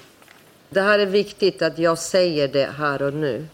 Det 0.70 0.82
här 0.82 1.00
är 1.00 1.06
viktigt 1.06 1.62
att 1.62 1.80
jag 1.80 1.98
säger 1.98 2.48
det 2.48 2.70
här 2.78 3.02
och 3.02 3.14
nu. 3.14 3.46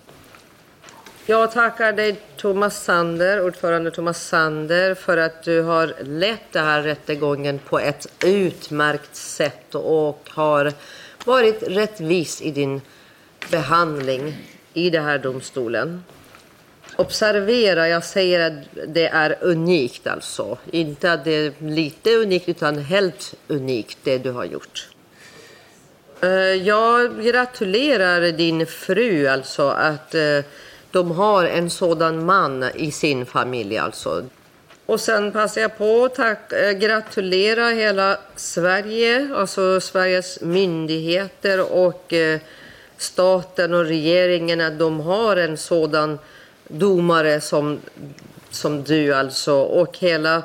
Jag 1.26 1.52
tackar 1.52 1.94
dig 1.94 2.16
Thomas 2.38 2.84
Sander, 2.84 3.46
ordförande 3.46 3.92
Thomas 3.92 4.28
Sander, 4.28 4.96
för 4.96 5.18
att 5.18 5.44
du 5.44 5.62
har 5.62 5.94
lett 6.04 6.52
den 6.52 6.66
här 6.66 6.82
rättegången 6.82 7.60
på 7.60 7.80
ett 7.80 8.08
utmärkt 8.26 9.16
sätt 9.16 9.76
och 9.76 10.30
har 10.30 10.74
varit 11.30 11.64
rättvis 11.64 12.42
i 12.42 12.52
din 12.52 12.82
behandling 13.52 14.36
i 14.74 14.90
den 14.90 15.04
här 15.04 15.18
domstolen. 15.18 16.04
Observera, 16.96 17.88
jag 17.88 18.04
säger 18.04 18.40
att 18.48 18.68
det 18.88 19.08
är 19.08 19.38
unikt 19.42 20.08
alltså. 20.08 20.58
Inte 20.72 21.14
att 21.14 21.26
det 21.26 21.32
är 21.32 21.54
lite 21.60 22.16
unikt 22.16 22.50
utan 22.50 22.78
helt 22.78 23.34
unikt 23.48 23.98
det 24.04 24.18
du 24.18 24.32
har 24.32 24.46
gjort. 24.46 24.90
Eh, 26.22 26.30
jag 26.72 27.24
gratulerar 27.24 28.32
din 28.32 28.66
fru 28.66 29.28
alltså 29.28 29.70
att 29.70 30.16
eh, 30.16 30.40
de 30.92 31.12
har 31.12 31.46
en 31.46 31.70
sådan 31.70 32.26
man 32.26 32.64
i 32.76 32.92
sin 32.92 33.26
familj 33.26 33.78
alltså. 33.78 34.24
Och 34.90 35.00
sen 35.00 35.32
passar 35.32 35.62
jag 35.62 35.78
på 35.78 36.06
att 36.06 36.16
tack, 36.16 36.54
eh, 36.54 36.72
gratulera 36.72 37.70
hela 37.70 38.18
Sverige, 38.36 39.30
alltså 39.36 39.82
Sveriges 39.82 40.42
myndigheter 40.42 41.74
och 41.74 42.14
eh, 42.14 42.40
staten 42.98 43.74
och 43.74 43.86
regeringen 43.86 44.62
att 44.62 44.80
de 44.80 45.00
har 45.00 45.38
en 45.38 45.58
sådan 45.58 46.20
domare 46.68 47.42
som, 47.42 47.80
som 48.50 48.84
du 48.84 49.14
alltså 49.14 49.54
och 49.54 49.98
hela 49.98 50.36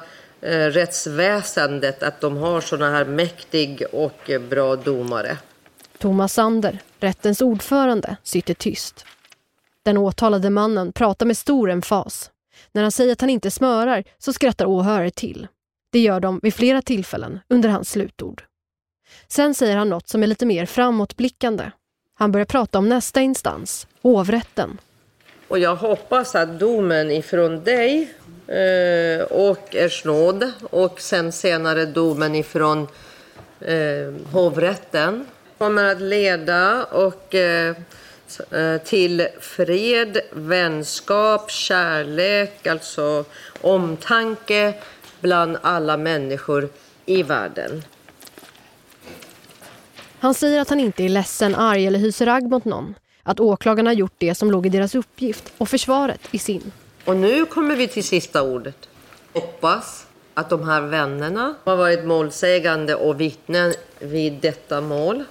eh, 0.41 0.67
rättsväsendet 0.67 2.03
att 2.03 2.21
de 2.21 2.37
har 2.37 2.61
sådana 2.61 2.91
här 2.91 3.05
mäktig 3.05 3.83
och 3.93 4.31
eh, 4.31 4.41
bra 4.41 4.77
domare. 4.77 5.37
Thomas 5.99 6.33
Sander, 6.33 6.79
rättens 7.01 7.41
ordförande, 7.41 8.17
sitter 8.23 8.55
tyst. 8.55 9.05
Den 9.83 9.99
åtalade 9.99 10.51
mannen 10.51 10.93
pratar 10.93 11.27
med 11.27 11.37
stor 11.37 11.71
emfas. 11.71 12.31
När 12.75 12.83
han 12.83 12.93
säger 12.93 13.13
att 13.13 13.21
han 13.21 13.31
inte 13.31 13.51
smörar 13.51 14.05
så 14.19 14.33
skrattar 14.33 14.67
åhörare 14.67 15.11
till. 15.11 15.49
Det 15.93 15.99
gör 15.99 16.21
de 16.21 16.41
vid 16.43 16.55
flera 16.55 16.83
tillfällen 16.83 17.41
under 17.49 17.69
hans 17.69 17.91
slutord. 17.91 18.43
Sen 19.29 19.55
säger 19.55 19.77
han 19.77 19.89
något 19.89 20.09
som 20.09 20.23
är 20.23 20.27
lite 20.27 20.47
mer 20.47 20.67
framåtblickande. 20.67 21.71
Han 22.15 22.33
börjar 22.33 22.47
prata 22.47 22.79
om 22.79 22.89
nästa 22.89 23.21
instans, 23.21 23.87
hovrätten. 24.03 24.79
Och 25.49 25.59
jag 25.59 25.77
hoppas 25.77 26.35
att 26.35 26.59
domen 26.59 27.11
ifrån 27.11 27.65
dig 27.65 28.15
eh, 28.47 29.25
och 29.25 29.75
Ers 29.75 30.05
nåd 30.05 30.53
och 30.71 31.01
sen 31.01 31.33
senare 31.33 31.87
domen 31.87 32.35
ifrån 32.35 32.87
eh, 33.61 34.33
hovrätten 34.33 35.27
kommer 35.59 35.85
att 35.85 36.01
leda 36.01 36.85
och, 36.85 37.35
eh, 37.35 37.77
eh, 38.41 38.77
till 38.79 39.29
fred, 39.41 40.21
vänskap, 40.33 41.51
kärlek, 41.51 42.67
alltså 42.67 43.25
omtanke 43.61 44.75
bland 45.21 45.59
alla 45.63 45.97
människor 45.97 46.69
i 47.07 47.23
världen. 47.23 47.83
Han 50.19 50.35
säger 50.35 50.61
att 50.61 50.69
han 50.69 50.81
inte 50.81 51.05
är 51.05 51.09
ledsen, 51.09 51.55
arg 51.55 51.87
eller 51.87 51.99
hyser 51.99 52.27
agg 52.27 52.51
mot 52.51 52.65
någon. 52.65 52.95
Att 53.23 53.41
åklagarna 53.41 53.93
gjort 53.93 54.15
det 54.19 54.35
som 54.35 54.51
låg 54.51 54.67
i 54.67 54.69
deras 54.69 54.95
uppgift 54.95 55.53
och 55.59 55.69
försvaret 55.69 56.21
i 56.31 56.39
sin. 56.39 56.73
Och 57.05 57.17
nu 57.17 57.47
kommer 57.47 57.77
vi 57.77 57.89
till 57.89 58.05
sista 58.05 58.43
ordet. 58.43 58.89
Hoppas 59.33 60.07
att 60.35 60.51
de 60.51 60.69
här 60.69 60.81
vännerna 60.81 61.55
har 61.65 61.77
varit 61.77 62.05
målsägande 62.05 62.95
och 62.95 63.21
vittnen 63.21 63.75
vid 63.99 64.33
detta 64.33 64.81
mål. 64.81 65.25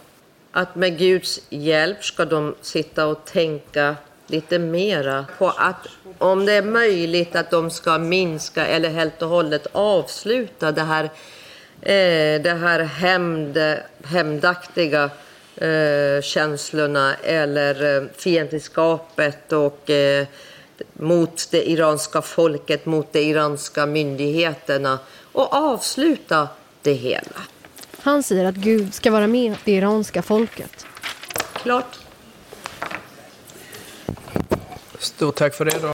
Att 0.55 0.75
med 0.75 0.97
Guds 0.97 1.39
hjälp 1.49 2.03
ska 2.03 2.25
de 2.25 2.55
sitta 2.61 3.05
och 3.05 3.25
tänka 3.25 3.95
lite 4.27 4.59
mera 4.59 5.25
på 5.37 5.49
att 5.49 5.87
om 6.17 6.45
det 6.45 6.53
är 6.53 6.61
möjligt 6.61 7.35
att 7.35 7.51
de 7.51 7.71
ska 7.71 7.97
minska 7.97 8.65
eller 8.65 8.89
helt 8.89 9.21
och 9.21 9.29
hållet 9.29 9.67
avsluta 9.71 10.71
det 10.71 10.81
här, 10.81 11.03
eh, 11.81 12.41
det 12.41 12.57
här 12.61 12.79
hämnd, 12.79 13.57
hämndaktiga 14.03 15.09
eh, 15.55 16.21
känslorna 16.21 17.15
eller 17.23 17.97
eh, 17.97 18.03
fiendskapet 18.17 19.53
och 19.53 19.89
eh, 19.89 20.27
mot 20.93 21.51
det 21.51 21.69
iranska 21.69 22.21
folket, 22.21 22.85
mot 22.85 23.13
de 23.13 23.19
iranska 23.19 23.85
myndigheterna 23.85 24.99
och 25.31 25.53
avsluta 25.53 26.47
det 26.81 26.93
hela. 26.93 27.41
Han 28.03 28.23
säger 28.23 28.45
att 28.45 28.55
Gud 28.55 28.93
ska 28.93 29.11
vara 29.11 29.27
med 29.27 29.55
det 29.63 29.71
iranska 29.71 30.21
folket. 30.21 30.85
Klart. 31.53 31.99
Stort 34.99 35.35
tack 35.35 35.53
för 35.53 35.65
det 35.65 35.79
då 35.81 35.93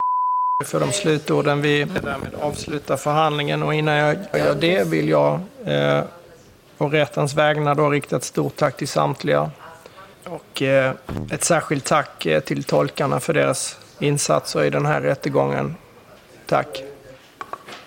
för 0.66 0.80
de 0.80 0.92
slutorden. 0.92 1.62
Vi 1.62 1.84
därmed 1.84 2.36
avslutar 2.42 2.98
förhandlingen 2.98 3.64
och 3.64 3.74
innan 3.74 3.96
jag 3.96 4.18
gör 4.34 4.56
det 4.56 4.88
vill 4.88 5.10
jag 5.10 5.40
eh, 5.66 6.02
på 6.78 6.90
rättens 6.90 7.34
vägnar 7.34 7.76
då 7.76 7.90
rikta 7.90 8.16
ett 8.16 8.24
stort 8.24 8.56
tack 8.56 8.78
till 8.78 8.88
samtliga. 8.88 9.52
Och 10.24 10.62
eh, 10.62 10.94
ett 11.32 11.44
särskilt 11.44 11.86
tack 11.86 12.26
eh, 12.26 12.40
till 12.40 12.64
tolkarna 12.64 13.20
för 13.20 13.34
deras 13.34 13.78
insatser 14.00 14.64
i 14.64 14.70
den 14.70 14.86
här 14.86 15.02
rättegången. 15.02 15.76
Tack. 16.46 16.84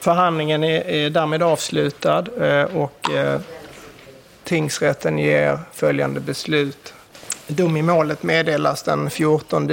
Förhandlingen 0.00 0.64
är, 0.64 0.86
är 0.86 1.10
därmed 1.10 1.42
avslutad 1.42 2.24
eh, 2.40 2.76
och 2.76 3.10
eh, 3.10 3.40
tingsrätten 4.44 5.18
ger 5.18 5.58
följande 5.72 6.20
beslut. 6.20 6.94
Dom 7.46 7.76
i 7.76 7.82
målet 7.82 8.22
meddelas 8.22 8.82
den 8.82 9.10
14 9.10 9.70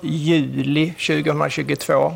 juli 0.00 0.90
2022. 0.90 2.14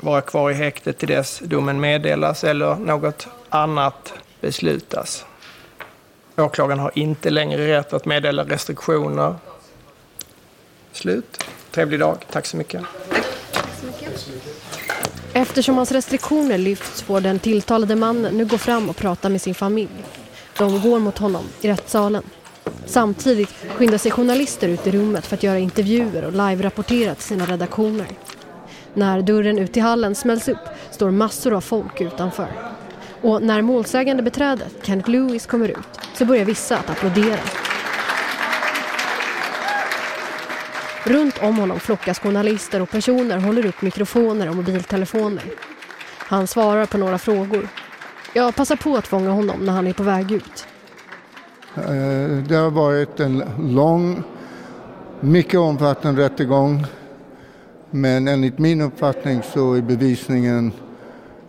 Vara 0.00 0.20
kvar 0.20 0.50
i 0.50 0.54
häktet 0.54 0.98
till 0.98 1.08
dess 1.08 1.38
domen 1.44 1.80
meddelas 1.80 2.44
eller 2.44 2.74
något 2.74 3.26
annat 3.48 4.12
beslutas. 4.40 5.24
Åklagaren 6.36 6.78
har 6.78 6.90
inte 6.94 7.30
längre 7.30 7.78
rätt 7.78 7.92
att 7.92 8.04
meddela 8.04 8.44
restriktioner. 8.44 9.34
Slut. 10.92 11.44
Trevlig 11.70 12.00
dag. 12.00 12.16
Tack 12.30 12.46
så 12.46 12.56
mycket. 12.56 12.82
Eftersom 15.32 15.76
hans 15.76 15.92
restriktioner 15.92 16.58
lyfts 16.58 17.02
får 17.02 17.20
den 17.20 17.38
tilltalade 17.38 17.96
mannen 17.96 18.34
nu 18.34 18.44
gå 18.44 18.58
fram 18.58 18.88
och 18.88 18.96
prata 18.96 19.28
med 19.28 19.42
sin 19.42 19.54
familj. 19.54 20.04
De 20.58 20.80
går 20.80 20.98
mot 20.98 21.18
honom 21.18 21.44
i 21.60 21.68
rättssalen. 21.68 22.22
Samtidigt 22.86 23.54
skyndar 23.76 23.98
sig 23.98 24.10
journalister 24.10 24.68
ut 24.68 24.86
i 24.86 24.90
rummet 24.90 25.26
för 25.26 25.36
att 25.36 25.42
göra 25.42 25.58
intervjuer 25.58 26.24
och 26.24 26.32
live-rapportera 26.32 27.14
till 27.14 27.24
sina 27.24 27.46
redaktioner. 27.46 28.06
När 28.94 29.22
dörren 29.22 29.58
ut 29.58 29.72
till 29.72 29.82
hallen 29.82 30.14
smälls 30.14 30.48
upp 30.48 30.68
står 30.90 31.10
massor 31.10 31.52
av 31.52 31.60
folk 31.60 32.00
utanför. 32.00 32.48
Och 33.22 33.42
när 33.42 33.62
målsägande 33.62 34.22
beträdet, 34.22 34.72
Kenneth 34.82 35.10
Lewis, 35.10 35.46
kommer 35.46 35.68
ut 35.68 36.00
så 36.14 36.24
börjar 36.24 36.44
vissa 36.44 36.78
att 36.78 36.90
applådera. 36.90 37.38
Runt 41.04 41.42
om 41.42 41.58
honom 41.58 41.80
flockas 41.80 42.18
journalister 42.18 42.82
och 42.82 42.90
personer 42.90 43.38
håller 43.38 43.66
upp 43.66 43.82
mikrofoner 43.82 44.48
och 44.48 44.56
mobiltelefoner. 44.56 45.44
Han 46.18 46.46
svarar 46.46 46.86
på 46.86 46.98
några 46.98 47.18
frågor. 47.18 47.68
Jag 48.36 48.56
passar 48.56 48.76
på 48.76 48.96
att 48.96 49.06
fånga 49.06 49.30
honom 49.30 49.64
när 49.64 49.72
han 49.72 49.86
är 49.86 49.92
på 49.92 50.02
väg 50.02 50.32
ut. 50.32 50.66
Eh, 51.76 52.44
det 52.48 52.54
har 52.54 52.70
varit 52.70 53.20
en 53.20 53.42
lång, 53.58 54.22
mycket 55.20 55.60
omfattande 55.60 56.22
rättegång. 56.22 56.86
Men 57.90 58.28
enligt 58.28 58.58
min 58.58 58.80
uppfattning 58.80 59.42
så 59.42 59.74
är 59.74 59.82
bevisningen 59.82 60.72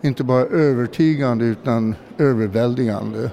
inte 0.00 0.24
bara 0.24 0.42
övertygande 0.44 1.44
utan 1.44 1.94
överväldigande. 2.18 3.30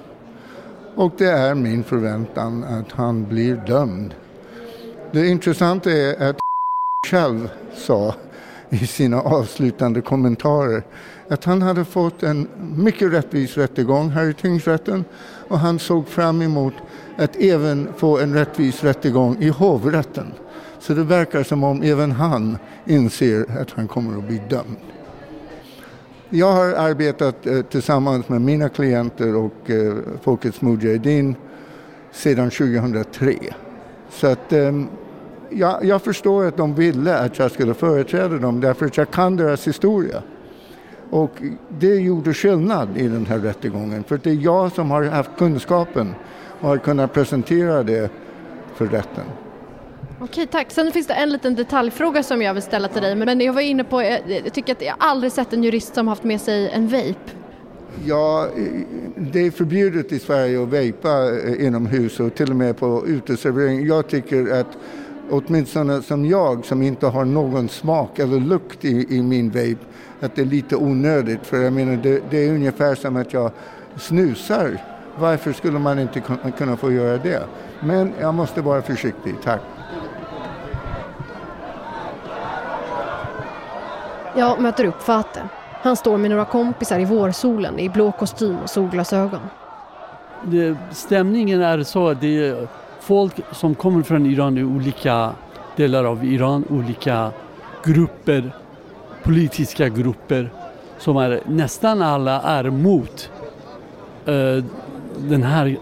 Och 0.96 1.14
det 1.18 1.32
är 1.32 1.56
min 1.56 1.84
förväntan 1.84 2.64
att 2.64 2.92
han 2.92 3.26
blir 3.28 3.56
dömd. 3.56 4.14
Det 5.12 5.28
intressanta 5.28 5.92
är 5.92 6.30
att 6.30 6.40
själv 7.08 7.50
sa 7.76 8.16
i 8.70 8.88
sina 8.88 9.22
avslutande 9.22 10.02
kommentarer 10.02 10.84
att 11.28 11.44
han 11.44 11.62
hade 11.62 11.86
fått 11.86 12.24
en 12.24 12.48
mycket 12.78 13.14
rättvis 13.14 13.58
rättegång 13.58 14.10
här 14.10 14.30
i 14.30 14.34
tingsrätten 14.34 15.06
och 15.48 15.60
han 15.60 15.80
såg 15.80 16.08
fram 16.08 16.42
emot 16.42 16.74
att 17.18 17.36
även 17.36 17.88
få 17.98 18.20
en 18.20 18.34
rättvis 18.34 18.84
rättegång 18.84 19.38
i 19.40 19.50
hovrätten. 19.50 20.34
Så 20.80 20.94
det 20.94 21.04
verkar 21.04 21.44
som 21.44 21.64
om 21.64 21.82
även 21.82 22.12
han 22.12 22.58
inser 22.86 23.60
att 23.62 23.72
han 23.72 23.88
kommer 23.88 24.18
att 24.18 24.24
bli 24.24 24.42
dömd. 24.50 24.78
Jag 26.30 26.52
har 26.52 26.66
arbetat 26.66 27.48
eh, 27.48 27.62
tillsammans 27.62 28.30
med 28.30 28.42
mina 28.42 28.70
klienter 28.70 29.36
och 29.36 29.70
eh, 29.70 29.94
Folkets 30.22 30.62
Mujahedin 30.62 31.36
sedan 32.12 32.50
2003. 32.50 33.36
Så 34.10 34.28
att 34.28 34.54
eh, 34.54 34.82
jag, 35.50 35.86
jag, 35.86 36.02
förstår 36.02 36.46
att 36.46 36.58
de 36.58 36.76
ville 36.76 37.18
att 37.18 37.40
jag 37.40 37.52
skulle 37.52 37.74
företräda 37.74 38.38
dem 38.38 38.62
därför 38.62 38.86
att 38.86 38.98
jag 38.98 39.12
kan 39.12 39.36
deras 39.36 39.68
historia. 39.68 40.22
Och 41.10 41.32
det 41.70 41.96
gjorde 41.96 42.34
skillnad 42.34 42.98
i 42.98 43.08
den 43.08 43.26
här 43.26 43.40
rättegången 43.40 44.04
för 44.04 44.20
det 44.24 44.30
är 44.30 44.34
jag 44.34 44.72
som 44.72 44.92
har 44.92 45.04
haft 45.04 45.30
kunskapen 45.38 46.16
och 46.60 46.70
har 46.70 46.78
kunnat 46.78 47.14
presentera 47.14 47.84
det 47.84 48.12
för 48.76 48.86
rätten. 48.86 49.24
Okej, 50.20 50.48
tack. 50.48 50.72
Sen 50.72 50.92
finns 50.92 51.08
det 51.08 51.14
en 51.14 51.30
liten 51.30 51.56
detaljfråga 51.56 52.24
som 52.24 52.42
jag 52.42 52.54
vill 52.54 52.64
ställa 52.64 52.88
till 52.88 53.02
dig. 53.02 53.16
Men 53.16 53.40
jag 53.40 53.54
var 53.54 53.62
inne 53.62 53.84
på, 53.84 54.04
jag 54.04 54.54
tycker 54.54 54.74
att 54.74 54.82
jag 54.82 54.96
aldrig 55.00 55.32
sett 55.32 55.54
en 55.54 55.64
jurist 55.64 55.96
som 55.96 56.08
haft 56.08 56.24
med 56.24 56.42
sig 56.42 56.70
en 56.70 56.88
vape. 56.88 57.32
Ja, 58.06 58.48
det 59.18 59.40
är 59.40 59.52
förbjudet 59.52 60.12
i 60.12 60.20
Sverige 60.20 60.64
att 60.64 60.70
vejpa 60.70 61.40
inomhus 61.60 62.20
och 62.20 62.36
till 62.36 62.50
och 62.50 62.56
med 62.56 62.78
på 62.78 63.04
uteservering. 63.08 63.88
Jag 63.88 64.08
tycker 64.08 64.60
att 64.60 64.78
åtminstone 65.30 66.02
som 66.02 66.26
jag 66.26 66.66
som 66.66 66.82
inte 66.82 67.08
har 67.08 67.26
någon 67.26 67.70
smak 67.70 68.20
eller 68.20 68.40
lukt 68.40 68.86
i, 68.86 69.16
i 69.18 69.22
min 69.22 69.50
vape, 69.50 69.86
att 70.20 70.36
det 70.36 70.42
är 70.42 70.46
lite 70.46 70.76
onödigt. 70.76 71.46
För 71.46 71.58
jag 71.58 71.74
menar, 71.74 71.96
det, 71.96 72.22
det 72.30 72.38
är 72.38 72.54
ungefär 72.54 72.96
som 72.96 73.16
att 73.18 73.34
jag 73.34 73.52
snusar. 73.98 74.78
Varför 75.20 75.54
skulle 75.54 75.80
man 75.80 76.00
inte 76.00 76.22
kunna 76.58 76.78
få 76.78 76.92
göra 76.92 77.18
det? 77.18 77.44
Men 77.80 78.14
jag 78.20 78.34
måste 78.34 78.62
vara 78.62 78.82
försiktig, 78.82 79.36
tack. 79.44 79.62
Jag 84.38 84.62
möter 84.62 84.86
upp 84.86 85.02
Fateh. 85.02 85.44
Han 85.82 85.96
står 85.96 86.18
med 86.18 86.32
några 86.32 86.46
kompisar 86.46 87.00
i 87.00 87.06
vårsolen 87.06 87.80
i 87.80 87.90
blå 87.90 88.12
kostym 88.12 88.58
och 88.64 88.70
solglasögon. 88.70 89.40
Det, 90.44 90.78
stämningen 90.92 91.62
är 91.62 91.84
så 91.84 92.10
att 92.10 92.22
det 92.22 92.48
är 92.48 92.68
folk 93.06 93.34
som 93.52 93.76
kommer 93.76 94.04
från 94.04 94.26
Iran 94.26 94.58
i 94.58 94.64
olika 94.64 95.32
delar 95.76 96.04
av 96.04 96.26
Iran, 96.26 96.66
olika 96.70 97.32
grupper, 97.84 98.52
politiska 99.24 99.90
grupper 99.90 100.50
som 100.98 101.18
är 101.18 101.42
nästan 101.46 102.02
alla 102.02 102.42
är 102.42 102.70
mot 102.70 103.32
eh, 104.26 104.64
den 105.18 105.44
här 105.44 105.78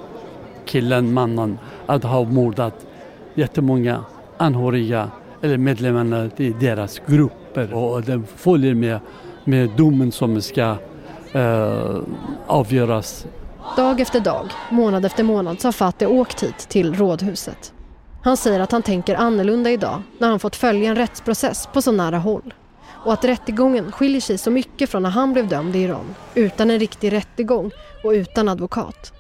killen, 0.66 1.14
mannen, 1.14 1.60
att 1.86 2.04
ha 2.04 2.24
mordat 2.24 2.86
jättemånga 3.34 4.06
anhöriga 4.38 5.12
eller 5.42 5.58
medlemmarna 5.58 6.30
i 6.38 6.50
deras 6.50 7.02
grupper. 7.08 7.74
Och 7.74 8.02
den 8.02 8.26
följer 8.36 8.74
med, 8.74 9.00
med 9.44 9.70
domen 9.78 10.12
som 10.12 10.42
ska 10.42 10.76
eh, 11.32 11.98
avgöras 12.48 13.28
Dag 13.78 14.00
efter 14.00 14.20
dag, 14.20 14.52
månad 14.70 15.06
efter 15.06 15.24
månad 15.24 15.62
så 15.62 15.68
har 15.68 15.72
Fatih 15.72 16.12
åkt 16.12 16.44
hit 16.44 16.58
till 16.58 16.96
rådhuset. 16.96 17.74
Han 18.24 18.38
säger 18.38 18.60
att 18.60 18.72
han 18.72 18.82
tänker 18.82 19.16
annorlunda 19.16 19.72
idag 19.72 20.02
när 20.18 20.30
han 20.30 20.40
fått 20.40 20.56
följa 20.56 20.90
en 20.90 20.96
rättsprocess 20.96 21.70
på 21.74 21.82
så 21.82 21.92
nära 21.92 22.18
håll. 22.18 22.54
Och 23.06 23.14
att 23.14 23.26
rättegången 23.26 23.92
skiljer 23.92 24.22
sig 24.22 24.38
så 24.38 24.52
mycket 24.52 24.90
från 24.90 25.04
när 25.04 25.10
han 25.10 25.34
blev 25.34 25.48
dömd 25.48 25.76
i 25.76 25.80
Iran. 25.80 26.16
Utan 26.36 26.72
en 26.72 26.80
riktig 26.80 27.14
rättegång 27.14 27.72
och 28.04 28.10
utan 28.10 28.50
advokat. 28.50 29.14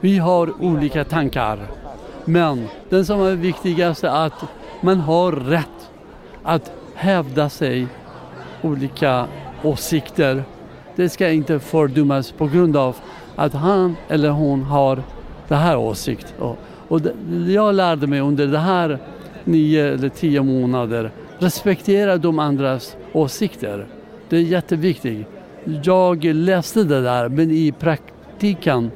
Vi 0.00 0.18
har 0.18 0.62
olika 0.62 1.04
tankar. 1.04 1.66
Men 2.24 2.68
det 2.88 3.04
som 3.04 3.20
är 3.20 3.34
viktigast 3.34 4.04
är 4.04 4.26
att 4.26 4.44
man 4.80 5.00
har 5.00 5.32
rätt 5.32 5.90
att 6.42 6.72
hävda 6.94 7.48
sig 7.48 7.86
olika 8.62 9.26
åsikter. 9.62 10.44
Det 10.96 11.08
ska 11.08 11.30
inte 11.30 11.60
fördömas 11.60 12.32
på 12.32 12.46
grund 12.46 12.76
av 12.76 12.96
att 13.36 13.54
han 13.54 13.96
eller 14.08 14.30
hon 14.30 14.62
har 14.62 15.02
det 15.48 15.54
här 15.54 15.76
åsikt. 15.76 16.34
Och, 16.38 16.58
och 16.88 17.02
det, 17.02 17.12
jag 17.52 17.74
lärde 17.74 18.06
mig 18.06 18.20
under 18.20 18.46
de 18.46 18.58
här 18.58 18.98
nio 19.44 19.94
eller 19.94 20.08
tio 20.08 20.42
månader 20.42 21.10
respektera 21.38 22.16
de 22.16 22.38
andras 22.38 22.96
åsikter. 23.12 23.86
Det 24.28 24.36
är 24.36 24.40
jätteviktigt. 24.40 25.26
Jag 25.82 26.24
läste 26.24 26.84
det 26.84 27.02
där 27.02 27.28
men 27.28 27.50
i 27.50 27.72
praktiken 27.78 28.90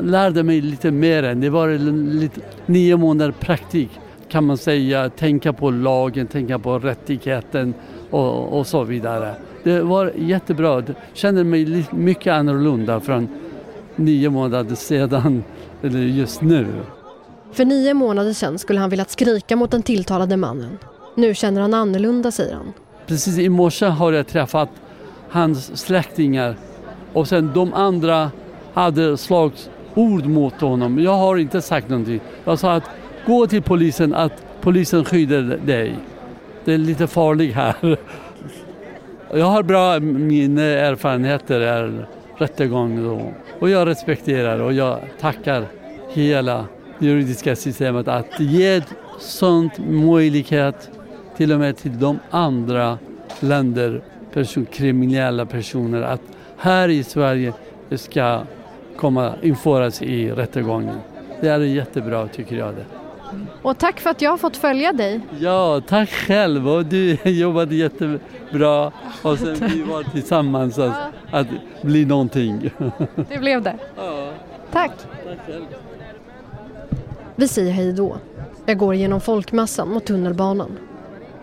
lärde 0.00 0.42
mig 0.42 0.60
lite 0.60 0.90
mer. 0.90 1.22
än 1.22 1.40
Det 1.40 1.50
var 1.50 1.68
lite, 1.68 2.40
nio 2.66 2.96
månader 2.96 3.32
praktik 3.32 3.90
kan 4.28 4.44
man 4.44 4.56
säga. 4.56 5.08
Tänka 5.08 5.52
på 5.52 5.70
lagen, 5.70 6.26
tänka 6.26 6.58
på 6.58 6.78
rättigheten 6.78 7.74
och, 8.10 8.58
och 8.58 8.66
så 8.66 8.84
vidare. 8.84 9.34
Det 9.62 9.80
var 9.80 10.12
jättebra. 10.16 10.74
Jag 10.74 10.94
kände 11.12 11.44
mig 11.44 11.86
mycket 11.90 12.32
annorlunda 12.32 13.00
från 13.00 13.28
nio 13.96 14.30
månader 14.30 14.74
sedan, 14.74 15.44
eller 15.82 15.98
just 15.98 16.42
nu. 16.42 16.66
För 17.52 17.64
nio 17.64 17.94
månader 17.94 18.32
sedan 18.32 18.58
skulle 18.58 18.80
han 18.80 18.90
velat 18.90 19.10
skrika 19.10 19.56
mot 19.56 19.70
den 19.70 19.82
tilltalade 19.82 20.36
mannen. 20.36 20.78
Nu 21.14 21.34
känner 21.34 21.60
han 21.60 21.74
annorlunda, 21.74 22.30
säger 22.30 22.54
han. 22.54 22.72
Precis 23.06 23.38
i 23.38 23.48
morse 23.48 23.86
har 23.86 24.12
jag 24.12 24.26
träffat 24.26 24.68
hans 25.28 25.76
släktingar 25.80 26.56
och 27.12 27.28
sen 27.28 27.50
de 27.54 27.74
andra 27.74 28.30
hade 28.72 29.16
slagit 29.16 29.70
ord 29.94 30.26
mot 30.26 30.60
honom. 30.60 30.98
Jag 30.98 31.16
har 31.16 31.36
inte 31.36 31.62
sagt 31.62 31.88
någonting. 31.88 32.20
Jag 32.44 32.58
sa 32.58 32.72
att 32.72 32.84
gå 33.26 33.46
till 33.46 33.62
polisen, 33.62 34.14
att 34.14 34.44
polisen 34.60 35.04
skyddar 35.04 35.58
dig. 35.66 35.96
Det 36.64 36.74
är 36.74 36.78
lite 36.78 37.06
farligt 37.06 37.54
här. 37.54 37.98
Jag 39.34 39.46
har 39.46 39.62
bra 39.62 40.00
mina 40.00 40.62
erfarenheter 40.62 41.60
är 41.60 42.06
rättegång 42.36 43.32
och 43.60 43.70
jag 43.70 43.88
respekterar 43.88 44.60
och 44.60 44.72
jag 44.72 44.98
tackar 45.20 45.66
hela 46.08 46.66
juridiska 46.98 47.56
systemet 47.56 48.08
att 48.08 48.40
ge 48.40 48.82
sånt 49.18 49.78
möjlighet 49.78 50.90
till 51.36 51.52
och 51.52 51.58
med 51.58 51.76
till 51.76 51.98
de 51.98 52.18
andra 52.30 52.98
länder, 53.40 54.00
person, 54.32 54.66
kriminella 54.66 55.46
personer 55.46 56.02
att 56.02 56.22
här 56.56 56.88
i 56.88 57.04
Sverige 57.04 57.52
ska 57.90 58.40
komma 58.96 59.34
införas 59.42 60.02
i 60.02 60.30
rättegången. 60.30 60.98
Det 61.40 61.48
är 61.48 61.60
jättebra 61.60 62.28
tycker 62.28 62.56
jag. 62.56 62.74
Det. 62.74 63.01
Och 63.62 63.78
tack 63.78 64.00
för 64.00 64.10
att 64.10 64.22
jag 64.22 64.30
har 64.30 64.38
fått 64.38 64.56
följa 64.56 64.92
dig. 64.92 65.20
Ja, 65.38 65.80
tack 65.88 66.10
själv 66.10 66.68
och 66.68 66.86
du 66.86 67.12
jobbade 67.24 67.74
jättebra 67.74 68.92
och 69.22 69.38
sen 69.38 69.56
vi 69.60 69.82
var 69.82 70.02
tillsammans 70.02 70.78
att, 70.78 70.96
att 71.30 71.46
bli 71.82 72.04
någonting. 72.04 72.70
Det 73.28 73.38
blev 73.38 73.62
det. 73.62 73.76
Ja. 73.96 74.32
Tack. 74.72 74.90
Tack 75.26 75.38
själv. 75.46 75.64
Vi 77.36 77.48
säger 77.48 77.72
hej 77.72 77.92
då. 77.92 78.16
Jag 78.66 78.78
går 78.78 78.94
genom 78.94 79.20
folkmassan 79.20 79.88
mot 79.88 80.04
tunnelbanan. 80.04 80.78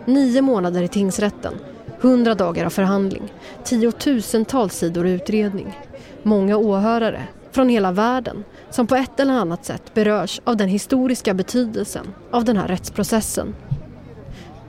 Nio 0.06 0.42
månader 0.42 0.84
i 0.84 0.88
tingsrätten, 0.88 1.54
hundra 2.00 2.36
dagar 2.36 2.66
av 2.66 2.70
förhandling, 2.70 3.34
tiotusentals 3.64 4.74
sidor 4.74 5.08
utredning. 5.08 5.78
Många 6.24 6.58
åhörare 6.58 7.22
från 7.52 7.70
hela 7.70 7.92
världen 7.92 8.44
som 8.72 8.88
på 8.88 8.96
ett 8.96 9.20
eller 9.20 9.34
annat 9.34 9.66
sätt 9.66 9.94
berörs 9.94 10.42
av 10.44 10.58
den 10.58 10.70
historiska 10.70 11.34
betydelsen 11.34 12.06
av 12.32 12.46
den 12.46 12.58
här 12.58 12.68
rättsprocessen. 12.68 13.56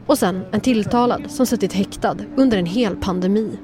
Och 0.07 0.19
sen 0.19 0.45
en 0.53 0.61
tilltalad 0.61 1.31
som 1.31 1.47
suttit 1.47 1.73
häktad 1.73 2.17
under 2.37 2.59
en 2.59 2.67
hel 2.67 2.97
pandemi. 2.97 3.59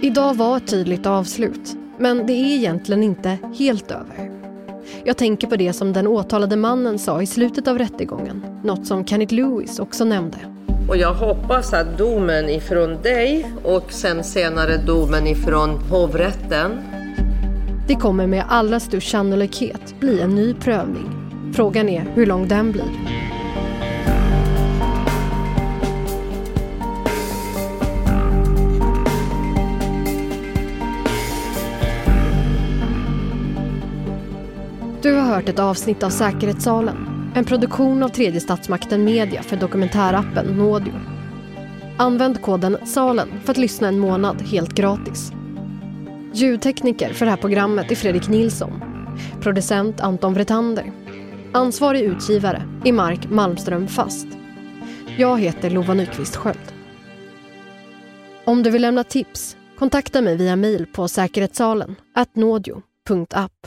Idag 0.00 0.34
var 0.34 0.56
ett 0.56 0.66
tydligt 0.66 1.06
avslut, 1.06 1.76
men 1.98 2.26
det 2.26 2.32
är 2.32 2.56
egentligen 2.56 3.02
inte 3.02 3.38
helt 3.58 3.90
över. 3.90 4.30
Jag 5.04 5.16
tänker 5.16 5.46
på 5.46 5.56
det 5.56 5.72
som 5.72 5.92
den 5.92 6.06
åtalade 6.06 6.56
mannen 6.56 6.98
sa 6.98 7.22
i 7.22 7.26
slutet 7.26 7.68
av 7.68 7.78
rättegången, 7.78 8.60
något 8.64 8.86
som 8.86 9.06
Kenneth 9.06 9.34
Lewis 9.34 9.78
också 9.78 10.04
nämnde. 10.04 10.53
Och 10.88 10.96
jag 10.96 11.14
hoppas 11.14 11.72
att 11.72 11.98
domen 11.98 12.48
ifrån 12.48 13.02
dig 13.02 13.52
och 13.62 13.92
sen 13.92 14.24
senare 14.24 14.76
domen 14.76 15.26
ifrån 15.26 15.70
hovrätten. 15.70 16.82
Det 17.86 17.94
kommer 17.94 18.26
med 18.26 18.44
allra 18.48 18.80
störst 18.80 19.10
sannolikhet 19.10 20.00
bli 20.00 20.20
en 20.20 20.34
ny 20.34 20.54
prövning. 20.54 21.10
Frågan 21.54 21.88
är 21.88 22.06
hur 22.14 22.26
lång 22.26 22.48
den 22.48 22.72
blir. 22.72 22.84
Du 35.02 35.14
har 35.14 35.22
hört 35.22 35.48
ett 35.48 35.58
avsnitt 35.58 36.02
av 36.02 36.10
Säkerhetssalen 36.10 37.13
en 37.34 37.44
produktion 37.44 38.02
av 38.02 38.08
tredje 38.08 38.40
statsmakten 38.40 39.04
Media 39.04 39.42
för 39.42 39.56
dokumentärappen 39.56 40.46
Nådio. 40.46 40.92
Använd 41.96 42.42
koden 42.42 42.78
SALEN 42.84 43.28
för 43.44 43.50
att 43.50 43.58
lyssna 43.58 43.88
en 43.88 43.98
månad 43.98 44.42
helt 44.42 44.74
gratis. 44.74 45.32
Ljudtekniker 46.32 47.12
för 47.12 47.24
det 47.24 47.30
här 47.30 47.38
programmet 47.38 47.90
är 47.90 47.96
Fredrik 47.96 48.28
Nilsson. 48.28 48.82
Producent 49.40 50.00
Anton 50.00 50.34
Vretander. 50.34 50.92
Ansvarig 51.52 52.02
utgivare 52.02 52.62
är 52.84 52.92
Mark 52.92 53.30
Malmström 53.30 53.88
Fast. 53.88 54.26
Jag 55.16 55.40
heter 55.40 55.70
Lova 55.70 55.94
Nyqvist 55.94 56.36
Sköld. 56.36 56.72
Om 58.44 58.62
du 58.62 58.70
vill 58.70 58.82
lämna 58.82 59.04
tips, 59.04 59.56
kontakta 59.78 60.22
mig 60.22 60.36
via 60.36 60.56
mail 60.56 60.86
på 60.86 61.08
säkerhetssalen 61.08 61.94
nådio.app. 62.34 63.66